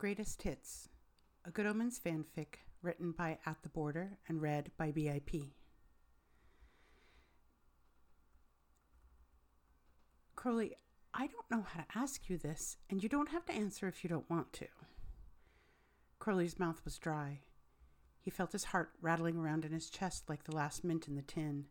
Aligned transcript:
Greatest 0.00 0.40
Hits, 0.44 0.88
a 1.44 1.50
Good 1.50 1.66
Omens 1.66 2.00
fanfic 2.02 2.60
written 2.80 3.12
by 3.12 3.36
At 3.44 3.62
the 3.62 3.68
Border 3.68 4.16
and 4.26 4.40
read 4.40 4.70
by 4.78 4.90
BIP. 4.90 5.50
Crowley, 10.34 10.74
I 11.12 11.26
don't 11.26 11.50
know 11.50 11.66
how 11.68 11.82
to 11.82 11.98
ask 11.98 12.30
you 12.30 12.38
this, 12.38 12.78
and 12.88 13.02
you 13.02 13.10
don't 13.10 13.28
have 13.28 13.44
to 13.44 13.52
answer 13.52 13.88
if 13.88 14.02
you 14.02 14.08
don't 14.08 14.30
want 14.30 14.54
to. 14.54 14.68
Crowley's 16.18 16.58
mouth 16.58 16.80
was 16.82 16.96
dry. 16.96 17.40
He 18.22 18.30
felt 18.30 18.52
his 18.52 18.64
heart 18.64 18.92
rattling 19.02 19.36
around 19.36 19.66
in 19.66 19.72
his 19.72 19.90
chest 19.90 20.30
like 20.30 20.44
the 20.44 20.56
last 20.56 20.82
mint 20.82 21.08
in 21.08 21.16
the 21.16 21.20
tin. 21.20 21.66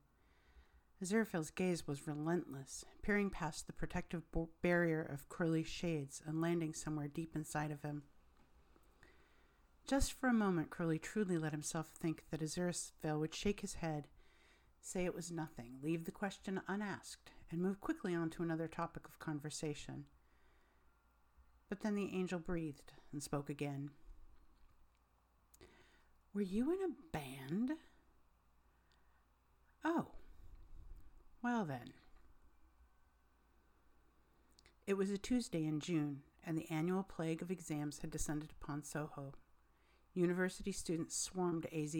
Aziraphale's 1.03 1.49
gaze 1.49 1.87
was 1.87 2.05
relentless, 2.05 2.85
peering 3.01 3.31
past 3.31 3.65
the 3.65 3.73
protective 3.73 4.21
barrier 4.61 5.01
of 5.01 5.29
Crowley's 5.29 5.65
shades 5.65 6.21
and 6.27 6.39
landing 6.39 6.75
somewhere 6.75 7.07
deep 7.07 7.35
inside 7.35 7.71
of 7.71 7.81
him. 7.81 8.03
Just 9.89 10.13
for 10.13 10.29
a 10.29 10.33
moment, 10.33 10.69
Crowley 10.69 10.99
truly 10.99 11.39
let 11.39 11.51
himself 11.51 11.87
think 11.87 12.25
that 12.29 12.41
Aziraphale 12.41 13.19
would 13.19 13.33
shake 13.33 13.61
his 13.61 13.73
head, 13.73 14.07
say 14.79 15.03
it 15.03 15.15
was 15.15 15.31
nothing, 15.31 15.79
leave 15.81 16.05
the 16.05 16.11
question 16.11 16.61
unasked, 16.67 17.31
and 17.49 17.59
move 17.59 17.81
quickly 17.81 18.13
on 18.13 18.29
to 18.29 18.43
another 18.43 18.67
topic 18.67 19.07
of 19.07 19.17
conversation. 19.17 20.05
But 21.69 21.81
then 21.81 21.95
the 21.95 22.11
angel 22.13 22.37
breathed 22.37 22.93
and 23.11 23.23
spoke 23.23 23.49
again. 23.49 23.89
Were 26.35 26.41
you 26.41 26.71
in 26.71 26.83
a 26.83 27.17
band? 27.17 27.71
Oh. 29.83 30.05
Well 31.41 31.65
then. 31.65 31.93
It 34.85 34.97
was 34.97 35.09
a 35.09 35.17
Tuesday 35.17 35.65
in 35.65 35.79
June, 35.79 36.21
and 36.45 36.55
the 36.55 36.69
annual 36.69 37.01
plague 37.01 37.41
of 37.41 37.49
exams 37.49 38.01
had 38.01 38.11
descended 38.11 38.53
upon 38.61 38.83
Soho. 38.83 39.33
University 40.19 40.73
students 40.73 41.17
swarmed 41.17 41.65
AZ 41.73 41.95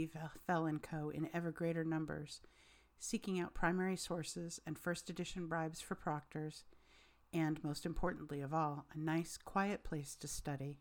Fell 0.46 0.70
& 0.80 0.82
Co. 0.82 1.10
in 1.10 1.30
ever 1.34 1.52
greater 1.52 1.86
numbers, 1.86 2.42
seeking 3.00 3.40
out 3.40 3.54
primary 3.54 3.96
sources 3.96 4.60
and 4.68 4.78
first 4.78 5.10
edition 5.10 5.48
bribes 5.48 5.80
for 5.80 5.96
proctors, 5.96 6.66
and, 7.32 7.64
most 7.64 7.86
importantly 7.86 8.42
of 8.42 8.54
all, 8.54 8.86
a 8.94 9.00
nice, 9.00 9.38
quiet 9.38 9.84
place 9.84 10.16
to 10.16 10.28
study. 10.28 10.80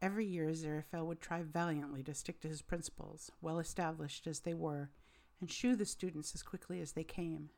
Every 0.00 0.24
year, 0.24 0.48
Aziraphale 0.48 1.04
would 1.06 1.20
try 1.20 1.42
valiantly 1.42 2.04
to 2.04 2.14
stick 2.14 2.40
to 2.42 2.48
his 2.48 2.62
principles, 2.62 3.32
well 3.40 3.58
established 3.58 4.28
as 4.28 4.40
they 4.40 4.54
were, 4.54 4.90
and 5.40 5.50
shoo 5.50 5.74
the 5.74 5.84
students 5.84 6.32
as 6.32 6.44
quickly 6.44 6.80
as 6.80 6.92
they 6.92 7.02
came. 7.02 7.50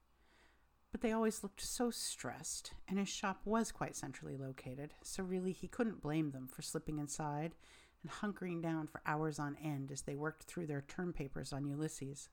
But 0.92 1.02
they 1.02 1.12
always 1.12 1.42
looked 1.42 1.60
so 1.60 1.90
stressed, 1.90 2.72
and 2.88 2.98
his 2.98 3.08
shop 3.08 3.42
was 3.44 3.70
quite 3.70 3.96
centrally 3.96 4.38
located, 4.38 4.94
so 5.02 5.22
really 5.22 5.52
he 5.52 5.68
couldn't 5.68 6.00
blame 6.00 6.30
them 6.30 6.48
for 6.48 6.62
slipping 6.62 6.98
inside 6.98 7.54
and 8.02 8.10
hunkering 8.10 8.62
down 8.62 8.86
for 8.86 9.02
hours 9.06 9.38
on 9.38 9.56
end 9.62 9.90
as 9.90 10.02
they 10.02 10.14
worked 10.14 10.44
through 10.44 10.66
their 10.66 10.82
term 10.82 11.12
papers 11.12 11.52
on 11.52 11.66
Ulysses. 11.66 12.28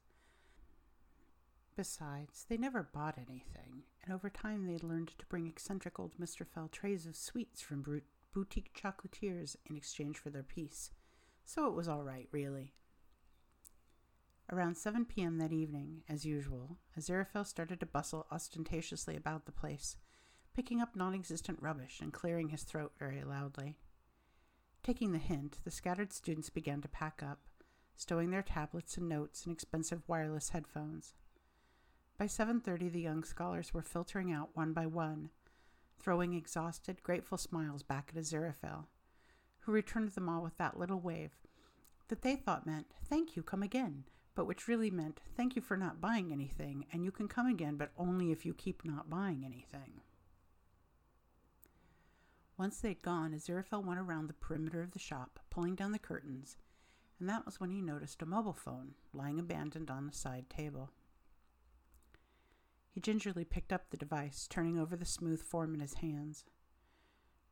Besides, 1.76 2.46
they 2.50 2.58
never 2.58 2.82
bought 2.82 3.18
anything, 3.18 3.84
and 4.04 4.14
over 4.14 4.30
time 4.30 4.66
they'd 4.66 4.84
learned 4.84 5.12
to 5.20 5.26
bring 5.28 5.46
eccentric 5.46 6.00
old 6.00 6.18
Mr. 6.20 6.46
Fell 6.46 6.68
trays 6.70 7.06
of 7.06 7.16
sweets 7.16 7.62
from 7.62 7.86
boutique 8.34 8.74
chocolatiers 8.74 9.56
in 9.70 9.76
exchange 9.76 10.18
for 10.18 10.32
their 10.32 10.44
peace, 10.44 10.92
so 11.46 11.68
it 11.68 11.76
was 11.76 11.88
all 11.88 12.04
right, 12.04 12.28
really. 12.32 12.74
Around 14.52 14.78
7 14.78 15.06
p.m. 15.06 15.38
that 15.40 15.52
evening, 15.52 16.04
as 16.08 16.26
usual, 16.26 16.78
Aziraphale 16.98 17.46
started 17.46 17.80
to 17.82 17.86
bustle 17.86 18.26
ostentatiously 18.32 19.16
about 19.16 19.46
the 19.46 19.52
place, 19.52 19.98
picking 20.56 20.82
up 20.82 20.96
non 20.96 21.14
existent 21.14 21.60
rubbish 21.62 22.00
and 22.02 22.14
clearing 22.14 22.50
his 22.50 22.64
throat 22.64 22.94
very 22.98 23.24
loudly. 23.24 23.78
Taking 24.84 25.12
the 25.12 25.18
hint, 25.18 25.60
the 25.64 25.72
scattered 25.72 26.14
students 26.14 26.50
began 26.50 26.82
to 26.82 26.88
pack 26.88 27.22
up, 27.22 27.40
stowing 27.96 28.30
their 28.30 28.42
tablets 28.42 28.98
and 28.98 29.10
notes 29.10 29.46
and 29.46 29.54
expensive 29.54 30.08
wireless 30.08 30.50
headphones. 30.50 31.14
By 32.18 32.28
7:30 32.28 32.90
the 32.90 33.02
young 33.02 33.24
scholars 33.24 33.74
were 33.74 33.82
filtering 33.82 34.32
out 34.32 34.56
one 34.56 34.74
by 34.74 34.86
one, 34.86 35.30
throwing 36.00 36.34
exhausted, 36.34 37.04
grateful 37.04 37.38
smiles 37.38 37.84
back 37.84 38.12
at 38.16 38.22
Aziraphale, 38.22 38.88
who 39.60 39.72
returned 39.72 40.10
them 40.10 40.30
all 40.30 40.42
with 40.42 40.58
that 40.58 40.80
little 40.80 41.00
wave 41.00 41.38
that 42.08 42.22
they 42.22 42.36
thought 42.36 42.66
meant, 42.66 42.94
Thank 43.04 43.36
you, 43.36 43.44
come 43.44 43.64
again, 43.64 44.06
but 44.36 44.46
which 44.46 44.68
really 44.68 44.90
meant, 44.90 45.20
Thank 45.36 45.56
you 45.56 45.62
for 45.62 45.78
not 45.78 46.02
buying 46.02 46.32
anything, 46.32 46.86
and 46.92 47.04
you 47.04 47.12
can 47.12 47.28
come 47.28 47.48
again, 47.48 47.76
but 47.76 47.92
only 47.98 48.32
if 48.32 48.46
you 48.46 48.54
keep 48.54 48.86
not 48.86 49.10
buying 49.10 49.44
anything. 49.46 50.02
Once 52.58 52.80
they'd 52.80 53.04
gone, 53.04 53.34
Aziraphale 53.34 53.86
went 53.86 54.00
around 54.00 54.28
the 54.28 54.34
perimeter 54.34 54.82
of 54.82 54.92
the 54.92 55.00
shop, 55.00 55.40
pulling 55.52 55.76
down 55.76 55.92
the 55.92 56.00
curtains, 56.00 56.58
and 57.20 57.30
that 57.30 57.46
was 57.46 57.60
when 57.60 57.70
he 57.70 57.82
noticed 57.82 58.22
a 58.22 58.26
mobile 58.26 58.54
phone 58.54 58.96
lying 59.14 59.40
abandoned 59.40 59.92
on 59.92 60.08
the 60.08 60.14
side 60.14 60.50
table. 60.50 60.90
He 62.90 63.00
gingerly 63.00 63.46
picked 63.46 63.72
up 63.72 63.90
the 63.90 63.98
device, 63.98 64.48
turning 64.50 64.80
over 64.80 64.96
the 64.96 65.06
smooth 65.06 65.42
form 65.42 65.76
in 65.76 65.82
his 65.82 65.96
hands. 65.96 66.46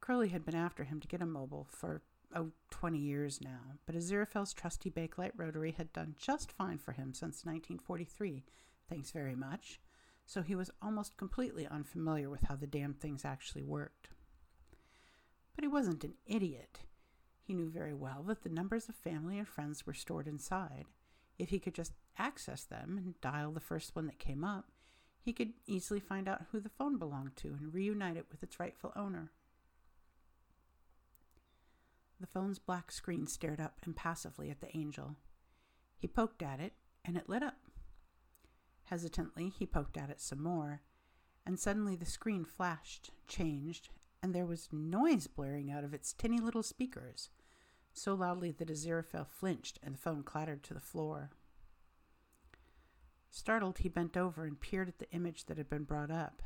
Crowley 0.01 0.29
had 0.29 0.44
been 0.44 0.55
after 0.55 0.83
him 0.83 0.99
to 0.99 1.07
get 1.07 1.21
a 1.21 1.25
mobile 1.27 1.67
for, 1.69 2.01
oh, 2.35 2.51
twenty 2.71 2.97
years 2.97 3.39
now, 3.41 3.77
but 3.85 3.95
Aziraphale's 3.95 4.53
trusty 4.53 4.89
Bakelite 4.89 5.33
rotary 5.38 5.71
had 5.71 5.94
done 5.94 6.15
just 6.17 6.51
fine 6.51 6.79
for 6.79 6.94
him 6.94 7.13
since 7.13 7.45
1943, 7.45 8.44
thanks 8.89 9.11
very 9.11 9.35
much, 9.35 9.79
so 10.25 10.41
he 10.41 10.55
was 10.55 10.71
almost 10.81 11.15
completely 11.15 11.67
unfamiliar 11.67 12.27
with 12.27 12.41
how 12.41 12.55
the 12.55 12.65
damn 12.65 12.95
things 12.95 13.23
actually 13.23 13.63
worked. 13.63 14.09
But 15.55 15.63
he 15.63 15.67
wasn't 15.67 16.03
an 16.03 16.13
idiot. 16.25 16.79
He 17.41 17.53
knew 17.53 17.69
very 17.69 17.93
well 17.93 18.23
that 18.23 18.43
the 18.43 18.49
numbers 18.49 18.89
of 18.89 18.95
family 18.95 19.38
and 19.38 19.47
friends 19.47 19.85
were 19.85 19.93
stored 19.93 20.27
inside. 20.27 20.85
If 21.38 21.49
he 21.49 21.59
could 21.59 21.75
just 21.75 21.93
access 22.17 22.63
them 22.63 22.97
and 22.97 23.21
dial 23.21 23.51
the 23.51 23.59
first 23.59 23.95
one 23.95 24.07
that 24.07 24.19
came 24.19 24.44
up, 24.44 24.71
he 25.21 25.33
could 25.33 25.53
easily 25.65 25.99
find 25.99 26.27
out 26.27 26.45
who 26.51 26.59
the 26.59 26.69
phone 26.69 26.97
belonged 26.97 27.35
to 27.38 27.49
and 27.59 27.73
reunite 27.73 28.17
it 28.17 28.27
with 28.29 28.44
its 28.44 28.59
rightful 28.59 28.91
owner. 28.95 29.31
The 32.19 32.27
phone's 32.27 32.59
black 32.59 32.91
screen 32.91 33.27
stared 33.27 33.59
up 33.59 33.79
impassively 33.85 34.49
at 34.49 34.61
the 34.61 34.75
angel. 34.75 35.15
He 35.97 36.07
poked 36.07 36.41
at 36.41 36.59
it, 36.59 36.73
and 37.03 37.17
it 37.17 37.29
lit 37.29 37.44
up. 37.44 37.57
Hesitantly, 38.85 39.49
he 39.49 39.65
poked 39.65 39.97
at 39.97 40.09
it 40.09 40.21
some 40.21 40.41
more, 40.41 40.81
and 41.45 41.59
suddenly 41.59 41.95
the 41.95 42.05
screen 42.05 42.45
flashed, 42.45 43.11
changed, 43.27 43.89
and 44.25 44.34
there 44.34 44.44
was 44.44 44.69
noise 44.72 45.28
blaring 45.28 45.69
out 45.69 45.84
of 45.84 45.94
its 45.94 46.12
tinny 46.12 46.40
little 46.40 46.63
speakers, 46.63 47.30
so 47.94 48.16
loudly 48.16 48.50
that 48.50 48.69
Aziraphale 48.69 49.28
flinched 49.28 49.78
and 49.84 49.94
the 49.94 50.00
phone 50.00 50.24
clattered 50.24 50.63
to 50.63 50.74
the 50.74 50.80
floor. 50.80 51.30
Startled, 53.30 53.78
he 53.78 53.88
bent 53.88 54.18
over 54.18 54.46
and 54.46 54.59
peered 54.59 54.88
at 54.88 54.97
the 54.97 55.12
image 55.12 55.46
that 55.46 55.59
had 55.59 55.69
been 55.69 55.84
brought 55.84 56.09
up. 56.09 56.41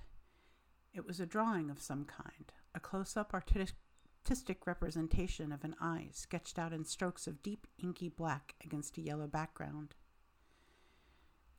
It 0.94 1.08
was 1.08 1.22
a 1.22 1.26
drawing 1.26 1.70
of 1.70 1.82
some 1.82 2.04
kind, 2.04 2.52
a 2.76 2.82
close 2.82 3.16
up 3.16 3.34
artistic 3.34 4.68
representation 4.68 5.54
of 5.54 5.64
an 5.64 5.78
eye 5.80 6.10
sketched 6.12 6.60
out 6.60 6.74
in 6.74 6.84
strokes 6.84 7.28
of 7.28 7.42
deep 7.42 7.66
inky 7.82 8.10
black 8.10 8.56
against 8.62 8.98
a 8.98 9.02
yellow 9.02 9.28
background. 9.28 9.96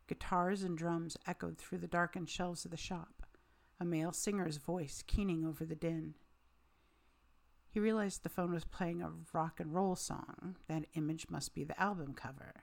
Guitars 0.05 0.61
and 0.61 0.77
drums 0.77 1.17
echoed 1.25 1.57
through 1.57 1.79
the 1.79 1.87
darkened 1.87 2.29
shelves 2.29 2.63
of 2.63 2.69
the 2.69 2.77
shop 2.77 3.20
a 3.81 3.85
male 3.85 4.11
singer's 4.11 4.57
voice 4.57 5.03
keening 5.07 5.43
over 5.43 5.65
the 5.65 5.73
din. 5.73 6.13
He 7.71 7.79
realized 7.79 8.21
the 8.21 8.29
phone 8.29 8.53
was 8.53 8.63
playing 8.63 9.01
a 9.01 9.11
rock 9.33 9.59
and 9.59 9.73
roll 9.73 9.95
song. 9.95 10.55
That 10.67 10.85
image 10.93 11.31
must 11.31 11.55
be 11.55 11.63
the 11.63 11.81
album 11.81 12.13
cover. 12.13 12.53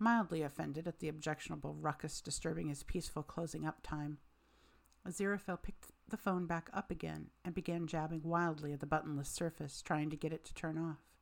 Mildly 0.00 0.42
offended 0.42 0.88
at 0.88 0.98
the 0.98 1.08
objectionable 1.08 1.76
ruckus 1.76 2.20
disturbing 2.20 2.66
his 2.66 2.82
peaceful 2.82 3.22
closing 3.22 3.64
up 3.64 3.84
time, 3.84 4.18
Aziraphale 5.06 5.62
picked 5.62 5.92
the 6.08 6.16
phone 6.16 6.46
back 6.46 6.68
up 6.74 6.90
again 6.90 7.28
and 7.44 7.54
began 7.54 7.86
jabbing 7.86 8.22
wildly 8.24 8.72
at 8.72 8.80
the 8.80 8.86
buttonless 8.86 9.26
surface, 9.26 9.80
trying 9.80 10.10
to 10.10 10.16
get 10.16 10.32
it 10.32 10.44
to 10.46 10.54
turn 10.54 10.76
off 10.76 11.13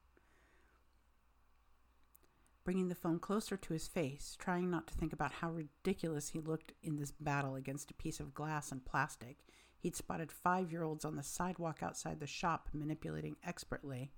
bringing 2.64 2.88
the 2.88 2.94
phone 2.94 3.18
closer 3.18 3.56
to 3.56 3.72
his 3.72 3.88
face, 3.88 4.36
trying 4.38 4.70
not 4.70 4.86
to 4.86 4.94
think 4.94 5.12
about 5.12 5.32
how 5.32 5.50
ridiculous 5.50 6.30
he 6.30 6.40
looked 6.40 6.72
in 6.82 6.96
this 6.96 7.10
battle 7.10 7.56
against 7.56 7.90
a 7.90 7.94
piece 7.94 8.20
of 8.20 8.34
glass 8.34 8.70
and 8.70 8.84
plastic. 8.84 9.38
He'd 9.78 9.96
spotted 9.96 10.30
five 10.30 10.70
year 10.70 10.84
olds 10.84 11.04
on 11.04 11.16
the 11.16 11.22
sidewalk 11.22 11.82
outside 11.82 12.20
the 12.20 12.26
shop 12.26 12.68
manipulating 12.72 13.36
expertly. 13.44 14.12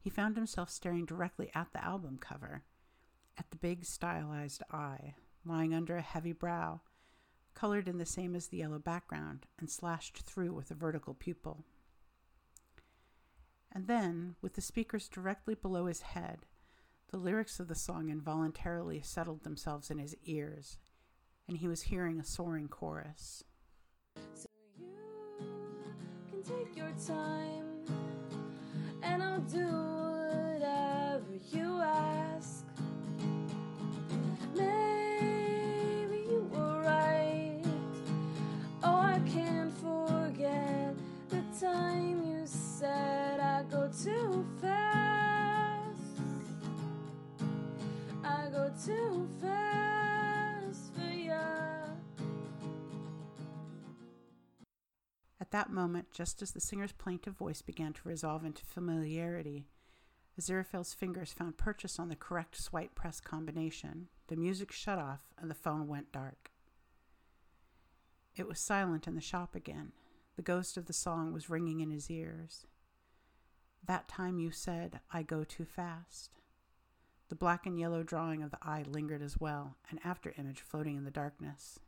He 0.00 0.10
found 0.10 0.36
himself 0.36 0.70
staring 0.70 1.04
directly 1.04 1.50
at 1.54 1.72
the 1.72 1.84
album 1.84 2.18
cover, 2.20 2.62
at 3.36 3.50
the 3.50 3.56
big 3.56 3.84
stylized 3.84 4.62
eye, 4.70 5.14
lying 5.44 5.74
under 5.74 5.96
a 5.96 6.02
heavy 6.02 6.32
brow, 6.32 6.80
colored 7.54 7.88
in 7.88 7.98
the 7.98 8.06
same 8.06 8.36
as 8.36 8.46
the 8.46 8.58
yellow 8.58 8.78
background 8.78 9.46
and 9.58 9.68
slashed 9.68 10.18
through 10.18 10.52
with 10.52 10.70
a 10.70 10.74
vertical 10.74 11.14
pupil. 11.14 11.64
And 13.72 13.88
then, 13.88 14.36
with 14.40 14.54
the 14.54 14.60
speakers 14.60 15.08
directly 15.08 15.54
below 15.54 15.86
his 15.86 16.02
head, 16.02 16.46
the 17.10 17.16
lyrics 17.16 17.58
of 17.58 17.68
the 17.68 17.74
song 17.74 18.10
involuntarily 18.10 19.00
settled 19.00 19.42
themselves 19.42 19.90
in 19.90 19.96
his 19.96 20.14
ears, 20.26 20.76
and 21.48 21.56
he 21.56 21.66
was 21.66 21.80
hearing 21.80 22.20
a 22.20 22.24
soaring 22.24 22.68
chorus. 22.68 23.42
So 24.34 24.46
you 24.78 24.86
can 26.30 26.42
take 26.42 26.76
your 26.76 26.92
time, 27.06 27.64
and 29.02 29.22
I'll 29.22 29.40
do 29.40 29.66
whatever 29.66 31.34
you 31.50 31.80
ask. 31.80 32.66
Maybe 34.54 36.26
you 36.28 36.46
were 36.52 36.82
right. 36.82 37.62
Oh, 38.82 39.00
I 39.00 39.18
can't 39.26 39.72
forget 39.78 40.94
the 41.30 41.42
time 41.58 42.22
you 42.22 42.42
said 42.44 43.40
I 43.40 43.62
go 43.70 43.88
too 43.88 44.44
far. 44.57 44.57
Too 48.88 49.28
fast 49.42 50.92
for. 50.94 51.96
At 55.40 55.50
that 55.50 55.70
moment, 55.70 56.10
just 56.12 56.42
as 56.42 56.52
the 56.52 56.60
singer's 56.60 56.92
plaintive 56.92 57.34
voice 57.34 57.62
began 57.62 57.92
to 57.92 58.08
resolve 58.08 58.44
into 58.44 58.64
familiarity, 58.64 59.66
Aziraphale's 60.40 60.94
fingers 60.94 61.32
found 61.32 61.58
purchase 61.58 61.98
on 61.98 62.08
the 62.08 62.16
correct 62.16 62.56
swipe 62.56 62.94
press 62.94 63.20
combination. 63.20 64.08
The 64.28 64.36
music 64.36 64.72
shut 64.72 64.98
off 64.98 65.32
and 65.38 65.50
the 65.50 65.54
phone 65.54 65.88
went 65.88 66.12
dark. 66.12 66.50
It 68.36 68.46
was 68.46 68.60
silent 68.60 69.06
in 69.08 69.16
the 69.16 69.20
shop 69.20 69.54
again. 69.54 69.92
The 70.36 70.42
ghost 70.42 70.76
of 70.76 70.86
the 70.86 70.92
song 70.92 71.32
was 71.32 71.50
ringing 71.50 71.80
in 71.80 71.90
his 71.90 72.10
ears. 72.10 72.66
That 73.84 74.06
time 74.06 74.38
you 74.38 74.50
said, 74.52 75.00
I 75.10 75.22
go 75.22 75.42
too 75.44 75.64
fast. 75.64 76.37
The 77.28 77.34
black 77.34 77.66
and 77.66 77.78
yellow 77.78 78.02
drawing 78.02 78.42
of 78.42 78.50
the 78.50 78.58
eye 78.62 78.84
lingered 78.86 79.22
as 79.22 79.38
well, 79.38 79.76
an 79.90 80.00
after 80.02 80.32
image 80.38 80.62
floating 80.62 80.96
in 80.96 81.04
the 81.04 81.10
darkness. 81.10 81.78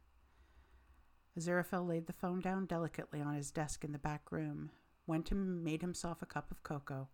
Aziraphale 1.39 1.87
laid 1.87 2.07
the 2.07 2.13
phone 2.13 2.41
down 2.41 2.67
delicately 2.67 3.23
on 3.23 3.35
his 3.35 3.51
desk 3.51 3.85
in 3.85 3.93
the 3.93 3.99
back 3.99 4.31
room, 4.31 4.71
went 5.07 5.31
and 5.31 5.65
made 5.65 5.81
himself 5.81 6.21
a 6.21 6.27
cup 6.27 6.51
of 6.51 6.63
cocoa, 6.63 7.09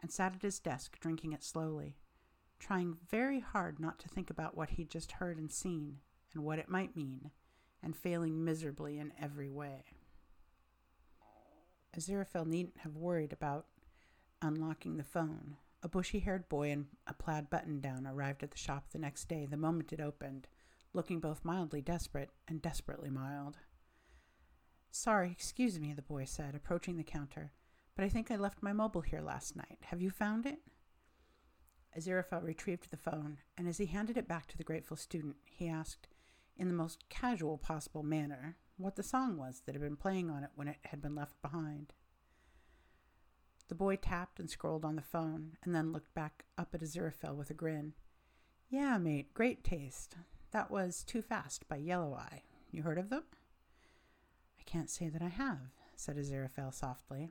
and 0.00 0.10
sat 0.12 0.34
at 0.34 0.42
his 0.42 0.58
desk 0.58 0.98
drinking 1.00 1.32
it 1.32 1.42
slowly, 1.42 1.96
trying 2.58 2.98
very 3.08 3.40
hard 3.40 3.80
not 3.80 3.98
to 4.00 4.08
think 4.08 4.28
about 4.28 4.56
what 4.56 4.70
he'd 4.70 4.90
just 4.90 5.12
heard 5.12 5.38
and 5.38 5.50
seen 5.50 6.00
and 6.34 6.44
what 6.44 6.58
it 6.58 6.68
might 6.68 6.96
mean, 6.96 7.30
and 7.82 7.96
failing 7.96 8.44
miserably 8.44 8.98
in 8.98 9.12
every 9.18 9.48
way. 9.48 9.84
Aziraphale 11.96 12.46
needn't 12.46 12.78
have 12.78 12.96
worried 12.96 13.32
about 13.32 13.66
unlocking 14.42 14.96
the 14.96 15.04
phone. 15.04 15.56
A 15.82 15.88
bushy 15.88 16.18
haired 16.18 16.48
boy 16.48 16.70
in 16.70 16.88
a 17.06 17.14
plaid 17.14 17.50
button 17.50 17.80
down 17.80 18.06
arrived 18.06 18.42
at 18.42 18.50
the 18.50 18.58
shop 18.58 18.90
the 18.90 18.98
next 18.98 19.28
day 19.28 19.46
the 19.46 19.56
moment 19.56 19.92
it 19.92 20.00
opened, 20.00 20.48
looking 20.92 21.20
both 21.20 21.44
mildly 21.44 21.80
desperate 21.80 22.30
and 22.48 22.60
desperately 22.60 23.10
mild. 23.10 23.58
Sorry, 24.90 25.30
excuse 25.30 25.78
me, 25.78 25.92
the 25.92 26.02
boy 26.02 26.24
said, 26.24 26.54
approaching 26.54 26.96
the 26.96 27.04
counter, 27.04 27.52
but 27.94 28.04
I 28.04 28.08
think 28.08 28.30
I 28.30 28.36
left 28.36 28.62
my 28.62 28.72
mobile 28.72 29.02
here 29.02 29.20
last 29.20 29.54
night. 29.54 29.78
Have 29.82 30.02
you 30.02 30.10
found 30.10 30.46
it? 30.46 30.60
Aziraphale 31.96 32.42
retrieved 32.42 32.90
the 32.90 32.96
phone, 32.96 33.38
and 33.56 33.68
as 33.68 33.78
he 33.78 33.86
handed 33.86 34.16
it 34.16 34.28
back 34.28 34.46
to 34.48 34.58
the 34.58 34.64
grateful 34.64 34.96
student, 34.96 35.36
he 35.44 35.68
asked, 35.68 36.08
in 36.56 36.68
the 36.68 36.74
most 36.74 37.08
casual 37.08 37.56
possible 37.56 38.02
manner, 38.02 38.56
what 38.76 38.96
the 38.96 39.02
song 39.02 39.36
was 39.36 39.62
that 39.64 39.74
had 39.74 39.82
been 39.82 39.96
playing 39.96 40.28
on 40.28 40.42
it 40.42 40.50
when 40.54 40.68
it 40.68 40.78
had 40.84 41.00
been 41.00 41.14
left 41.14 41.40
behind. 41.40 41.92
The 43.68 43.74
boy 43.74 43.96
tapped 43.96 44.40
and 44.40 44.48
scrolled 44.48 44.84
on 44.84 44.96
the 44.96 45.02
phone, 45.02 45.56
and 45.62 45.74
then 45.74 45.92
looked 45.92 46.14
back 46.14 46.44
up 46.56 46.74
at 46.74 46.80
Aziraphale 46.80 47.36
with 47.36 47.50
a 47.50 47.54
grin. 47.54 47.92
Yeah, 48.70 48.98
mate, 48.98 49.34
great 49.34 49.62
taste. 49.62 50.16
That 50.52 50.70
was 50.70 51.04
Too 51.04 51.20
Fast 51.20 51.68
by 51.68 51.76
Yellow 51.76 52.14
Eye. 52.14 52.42
You 52.70 52.82
heard 52.82 52.98
of 52.98 53.10
them? 53.10 53.24
I 54.58 54.62
can't 54.64 54.90
say 54.90 55.08
that 55.08 55.22
I 55.22 55.28
have, 55.28 55.58
said 55.96 56.16
Aziraphale 56.16 56.72
softly. 56.72 57.30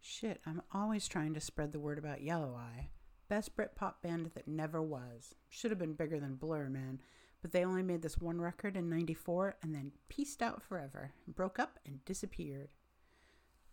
Shit, 0.00 0.40
I'm 0.46 0.62
always 0.72 1.06
trying 1.06 1.34
to 1.34 1.40
spread 1.40 1.72
the 1.72 1.80
word 1.80 1.98
about 1.98 2.22
Yellow 2.22 2.54
Eye. 2.56 2.88
Best 3.28 3.56
Britpop 3.56 3.94
band 4.02 4.30
that 4.34 4.48
never 4.48 4.82
was. 4.82 5.34
Should 5.48 5.70
have 5.70 5.78
been 5.78 5.94
bigger 5.94 6.18
than 6.18 6.36
Blur, 6.36 6.68
man. 6.68 7.00
But 7.42 7.52
they 7.52 7.64
only 7.64 7.82
made 7.82 8.02
this 8.02 8.18
one 8.18 8.40
record 8.40 8.76
in 8.76 8.88
94 8.88 9.56
and 9.62 9.74
then 9.74 9.92
pieced 10.08 10.42
out 10.42 10.62
forever, 10.62 11.12
broke 11.26 11.58
up 11.58 11.78
and 11.86 12.04
disappeared. 12.04 12.72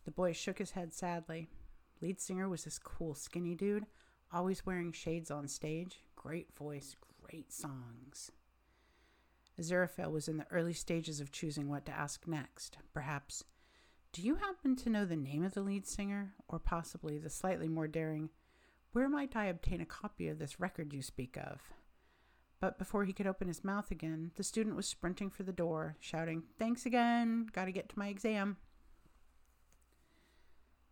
The 0.06 0.12
boy 0.12 0.34
shook 0.34 0.60
his 0.60 0.72
head 0.72 0.94
sadly. 0.94 1.50
Lead 2.02 2.22
singer 2.22 2.48
was 2.48 2.64
this 2.64 2.80
cool, 2.80 3.16
skinny 3.16 3.56
dude, 3.56 3.86
always 4.32 4.66
wearing 4.66 4.92
shades 4.92 5.32
on 5.32 5.48
stage. 5.48 6.04
Great 6.16 6.54
voice, 6.56 6.96
great 7.24 7.52
songs. 7.52 8.32
Aziraphale 9.60 10.12
was 10.12 10.28
in 10.28 10.38
the 10.38 10.48
early 10.52 10.74
stages 10.74 11.20
of 11.20 11.32
choosing 11.32 11.70
what 11.70 11.86
to 11.86 11.92
ask 11.92 12.28
next. 12.28 12.78
Perhaps, 12.94 13.44
do 14.12 14.22
you 14.22 14.36
happen 14.36 14.76
to 14.78 14.90
know 14.90 15.06
the 15.06 15.16
name 15.16 15.44
of 15.44 15.54
the 15.54 15.62
lead 15.62 15.88
singer? 15.88 16.34
Or 16.48 16.60
possibly 16.60 17.18
the 17.18 17.30
slightly 17.30 17.68
more 17.68 17.88
daring, 17.88 18.30
where 18.92 19.10
might 19.10 19.36
I 19.36 19.46
obtain 19.46 19.82
a 19.82 19.86
copy 19.86 20.28
of 20.28 20.40
this 20.40 20.60
record 20.60 20.94
you 20.94 21.02
speak 21.02 21.38
of? 21.38 21.62
But 22.60 22.78
before 22.78 23.06
he 23.06 23.14
could 23.14 23.28
open 23.28 23.48
his 23.48 23.64
mouth 23.64 23.92
again, 23.92 24.32
the 24.36 24.44
student 24.44 24.76
was 24.76 24.88
sprinting 24.88 25.30
for 25.30 25.44
the 25.44 25.52
door, 25.52 25.98
shouting, 26.00 26.44
Thanks 26.58 26.86
again! 26.86 27.48
Gotta 27.52 27.72
get 27.72 27.90
to 27.90 28.00
my 28.00 28.08
exam. 28.08 28.58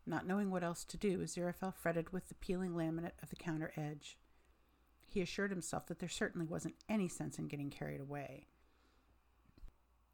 Not 0.06 0.28
knowing 0.28 0.52
what 0.52 0.64
else 0.64 0.84
to 0.86 0.98
do, 0.98 1.20
Aziraphale 1.20 1.74
fretted 1.74 2.12
with 2.12 2.28
the 2.28 2.36
peeling 2.36 2.72
laminate 2.72 3.22
of 3.22 3.30
the 3.30 3.36
counter 3.36 3.72
edge. 3.78 4.18
He 5.08 5.22
assured 5.22 5.52
himself 5.52 5.86
that 5.88 6.00
there 6.00 6.10
certainly 6.10 6.46
wasn't 6.46 6.76
any 6.90 7.08
sense 7.08 7.38
in 7.38 7.48
getting 7.48 7.70
carried 7.70 8.02
away. 8.02 8.48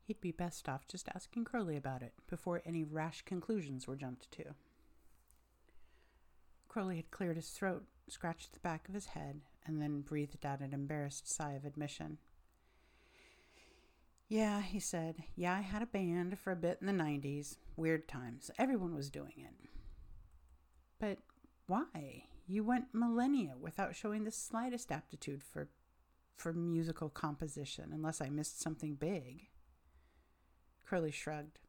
He'd 0.04 0.22
be 0.22 0.32
best 0.32 0.68
off 0.68 0.88
just 0.88 1.08
asking 1.14 1.46
Crowley 1.46 1.78
about 1.78 2.02
it 2.02 2.14
before 2.28 2.62
any 2.66 2.84
rash 2.84 3.22
conclusions 3.24 3.88
were 3.88 3.96
jumped 3.96 4.32
to. 4.32 4.56
Crowley 6.68 6.98
had 6.98 7.12
cleared 7.12 7.36
his 7.36 7.50
throat, 7.50 7.86
scratched 8.08 8.54
the 8.54 8.60
back 8.60 8.88
of 8.88 8.94
his 8.94 9.08
head, 9.08 9.42
and 9.66 9.82
then 9.82 10.02
breathed 10.02 10.46
out 10.46 10.62
an 10.62 10.74
embarrassed 10.74 11.28
sigh 11.28 11.54
of 11.54 11.66
admission. 11.66 12.18
Yeah, 14.28 14.62
he 14.62 14.80
said. 14.80 15.24
Yeah, 15.36 15.56
I 15.56 15.62
had 15.62 15.82
a 15.82 15.88
band 15.88 16.38
for 16.38 16.52
a 16.52 16.56
bit 16.56 16.78
in 16.82 16.88
the 16.88 16.94
90s. 16.94 17.58
Weird 17.76 18.08
times. 18.08 18.52
Everyone 18.60 18.96
was 18.96 19.10
doing 19.10 19.34
it. 19.38 19.54
But 21.00 21.20
why? 21.68 22.26
You 22.48 22.64
went 22.64 22.94
millennia 22.94 23.56
without 23.60 23.96
showing 23.96 24.24
the 24.24 24.32
slightest 24.32 24.92
aptitude 24.92 25.44
for 25.44 25.70
for 26.36 26.54
musical 26.54 27.10
composition, 27.10 27.92
unless 27.94 28.22
I 28.22 28.30
missed 28.30 28.62
something 28.62 28.96
big. 28.96 29.48
Crowley 30.86 31.12
shrugged. 31.12 31.60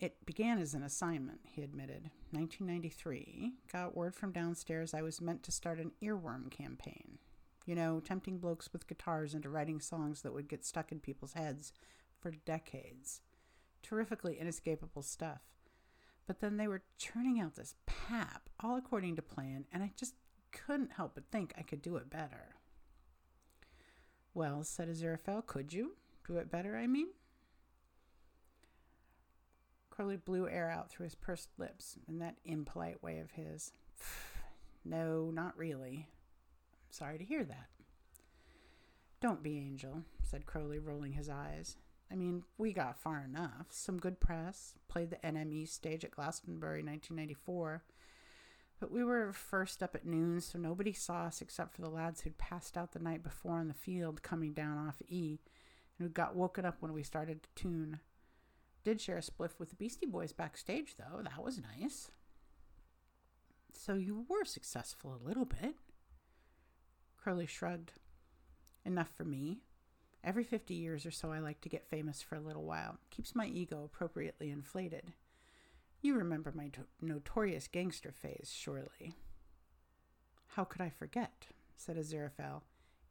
It 0.00 0.26
began 0.26 0.58
as 0.58 0.74
an 0.74 0.82
assignment, 0.82 1.40
he 1.44 1.62
admitted. 1.62 2.10
1993. 2.30 3.52
Got 3.72 3.94
word 3.94 4.14
from 4.14 4.32
downstairs 4.32 4.94
I 4.94 5.02
was 5.02 5.20
meant 5.20 5.42
to 5.44 5.52
start 5.52 5.78
an 5.78 5.92
earworm 6.02 6.50
campaign. 6.50 7.18
You 7.66 7.74
know, 7.74 8.00
tempting 8.00 8.38
blokes 8.38 8.70
with 8.72 8.88
guitars 8.88 9.34
into 9.34 9.48
writing 9.48 9.80
songs 9.80 10.22
that 10.22 10.32
would 10.34 10.48
get 10.48 10.64
stuck 10.64 10.90
in 10.90 10.98
people's 10.98 11.34
heads 11.34 11.72
for 12.18 12.30
decades. 12.30 13.20
Terrifically 13.82 14.38
inescapable 14.38 15.02
stuff. 15.02 15.42
But 16.26 16.40
then 16.40 16.56
they 16.56 16.68
were 16.68 16.82
churning 16.98 17.40
out 17.40 17.54
this 17.54 17.74
pap, 17.86 18.48
all 18.60 18.76
according 18.76 19.16
to 19.16 19.22
plan, 19.22 19.66
and 19.72 19.82
I 19.82 19.92
just 19.96 20.14
couldn't 20.52 20.92
help 20.92 21.14
but 21.14 21.24
think 21.30 21.52
I 21.58 21.62
could 21.62 21.82
do 21.82 21.96
it 21.96 22.08
better. 22.10 22.54
Well, 24.32 24.64
said 24.64 24.88
Aziraphale, 24.88 25.46
could 25.46 25.72
you? 25.72 25.96
Do 26.26 26.38
it 26.38 26.50
better, 26.50 26.76
I 26.76 26.86
mean? 26.86 27.08
Crowley 29.90 30.16
blew 30.16 30.48
air 30.48 30.70
out 30.70 30.90
through 30.90 31.04
his 31.04 31.14
pursed 31.14 31.50
lips 31.56 31.98
in 32.08 32.18
that 32.18 32.36
impolite 32.44 33.02
way 33.02 33.18
of 33.18 33.30
his. 33.32 33.72
no, 34.84 35.30
not 35.30 35.56
really. 35.56 36.08
I'm 36.72 36.90
sorry 36.90 37.18
to 37.18 37.24
hear 37.24 37.44
that. 37.44 37.68
Don't 39.20 39.42
be, 39.42 39.58
Angel, 39.58 40.02
said 40.22 40.46
Crowley, 40.46 40.78
rolling 40.80 41.12
his 41.12 41.28
eyes. 41.28 41.76
I 42.10 42.16
mean, 42.16 42.44
we 42.58 42.72
got 42.72 43.00
far 43.00 43.24
enough. 43.24 43.66
Some 43.70 43.98
good 43.98 44.20
press, 44.20 44.74
played 44.88 45.10
the 45.10 45.16
NME 45.16 45.68
stage 45.68 46.04
at 46.04 46.10
Glastonbury 46.12 46.82
1994. 46.82 47.82
But 48.80 48.90
we 48.90 49.04
were 49.04 49.32
first 49.32 49.82
up 49.82 49.94
at 49.94 50.06
noon, 50.06 50.40
so 50.40 50.58
nobody 50.58 50.92
saw 50.92 51.24
us 51.24 51.40
except 51.40 51.74
for 51.74 51.82
the 51.82 51.88
lads 51.88 52.20
who'd 52.20 52.38
passed 52.38 52.76
out 52.76 52.92
the 52.92 52.98
night 52.98 53.22
before 53.22 53.58
on 53.58 53.68
the 53.68 53.74
field 53.74 54.22
coming 54.22 54.52
down 54.52 54.76
off 54.76 55.00
E, 55.08 55.38
and 55.98 56.06
who 56.06 56.12
got 56.12 56.36
woken 56.36 56.64
up 56.64 56.76
when 56.80 56.92
we 56.92 57.02
started 57.02 57.42
to 57.42 57.48
tune. 57.54 58.00
Did 58.84 59.00
share 59.00 59.16
a 59.16 59.22
spliff 59.22 59.58
with 59.58 59.70
the 59.70 59.76
Beastie 59.76 60.06
Boys 60.06 60.32
backstage, 60.32 60.96
though. 60.96 61.22
That 61.22 61.42
was 61.42 61.58
nice. 61.78 62.10
So 63.72 63.94
you 63.94 64.26
were 64.28 64.44
successful 64.44 65.14
a 65.14 65.26
little 65.26 65.46
bit. 65.46 65.76
Crowley 67.16 67.46
shrugged. 67.46 67.92
Enough 68.84 69.10
for 69.16 69.24
me. 69.24 69.62
Every 70.24 70.44
50 70.44 70.72
years 70.72 71.04
or 71.04 71.10
so, 71.10 71.32
I 71.32 71.38
like 71.38 71.60
to 71.60 71.68
get 71.68 71.86
famous 71.86 72.22
for 72.22 72.36
a 72.36 72.40
little 72.40 72.64
while. 72.64 72.98
Keeps 73.10 73.34
my 73.34 73.46
ego 73.46 73.84
appropriately 73.84 74.50
inflated. 74.50 75.12
You 76.00 76.16
remember 76.16 76.50
my 76.54 76.68
to- 76.68 76.86
notorious 77.02 77.68
gangster 77.68 78.10
phase, 78.10 78.50
surely. 78.50 79.16
How 80.48 80.64
could 80.64 80.80
I 80.80 80.88
forget? 80.88 81.48
said 81.76 81.96
Aziraphale, 81.96 82.62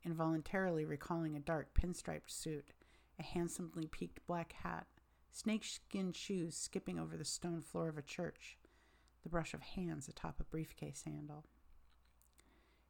involuntarily 0.04 0.86
recalling 0.86 1.36
a 1.36 1.40
dark 1.40 1.74
pinstriped 1.80 2.32
suit, 2.32 2.74
a 3.20 3.24
handsomely 3.24 3.86
peaked 3.86 4.26
black 4.26 4.54
hat, 4.64 4.88
snakeskin 5.32 6.14
shoes 6.14 6.56
skipping 6.56 6.98
over 6.98 7.16
the 7.16 7.26
stone 7.26 7.62
floor 7.62 7.90
of 7.90 7.98
a 7.98 8.02
church, 8.02 8.58
the 9.22 9.30
brush 9.30 9.54
of 9.54 9.62
hands 9.62 10.08
atop 10.08 10.40
a 10.40 10.44
briefcase 10.44 11.04
handle. 11.06 11.46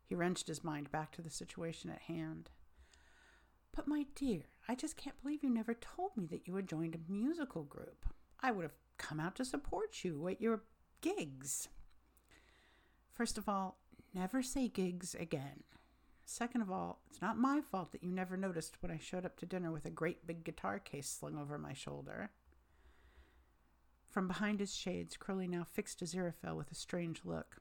He 0.05 0.15
wrenched 0.15 0.47
his 0.47 0.63
mind 0.63 0.91
back 0.91 1.11
to 1.13 1.21
the 1.21 1.29
situation 1.29 1.89
at 1.89 2.03
hand. 2.03 2.49
But, 3.75 3.87
my 3.87 4.05
dear, 4.15 4.43
I 4.67 4.75
just 4.75 4.97
can't 4.97 5.19
believe 5.21 5.43
you 5.43 5.49
never 5.49 5.73
told 5.73 6.15
me 6.15 6.25
that 6.27 6.47
you 6.47 6.55
had 6.55 6.67
joined 6.67 6.95
a 6.95 7.11
musical 7.11 7.63
group. 7.63 8.05
I 8.41 8.51
would 8.51 8.63
have 8.63 8.77
come 8.97 9.19
out 9.19 9.35
to 9.35 9.45
support 9.45 10.03
you 10.03 10.27
at 10.27 10.41
your 10.41 10.63
gigs. 11.01 11.69
First 13.13 13.37
of 13.37 13.49
all, 13.49 13.79
never 14.13 14.41
say 14.43 14.67
gigs 14.67 15.15
again. 15.15 15.63
Second 16.25 16.61
of 16.61 16.71
all, 16.71 17.01
it's 17.09 17.21
not 17.21 17.37
my 17.37 17.61
fault 17.61 17.91
that 17.91 18.03
you 18.03 18.11
never 18.11 18.37
noticed 18.37 18.77
when 18.81 18.91
I 18.91 18.97
showed 18.97 19.25
up 19.25 19.37
to 19.37 19.45
dinner 19.45 19.71
with 19.71 19.85
a 19.85 19.91
great 19.91 20.25
big 20.25 20.43
guitar 20.43 20.79
case 20.79 21.09
slung 21.09 21.37
over 21.37 21.57
my 21.57 21.73
shoulder. 21.73 22.31
From 24.09 24.27
behind 24.27 24.59
his 24.59 24.75
shades, 24.75 25.17
Crowley 25.17 25.47
now 25.47 25.63
fixed 25.63 26.01
Aziraphale 26.03 26.55
with 26.55 26.71
a 26.71 26.75
strange 26.75 27.21
look. 27.25 27.57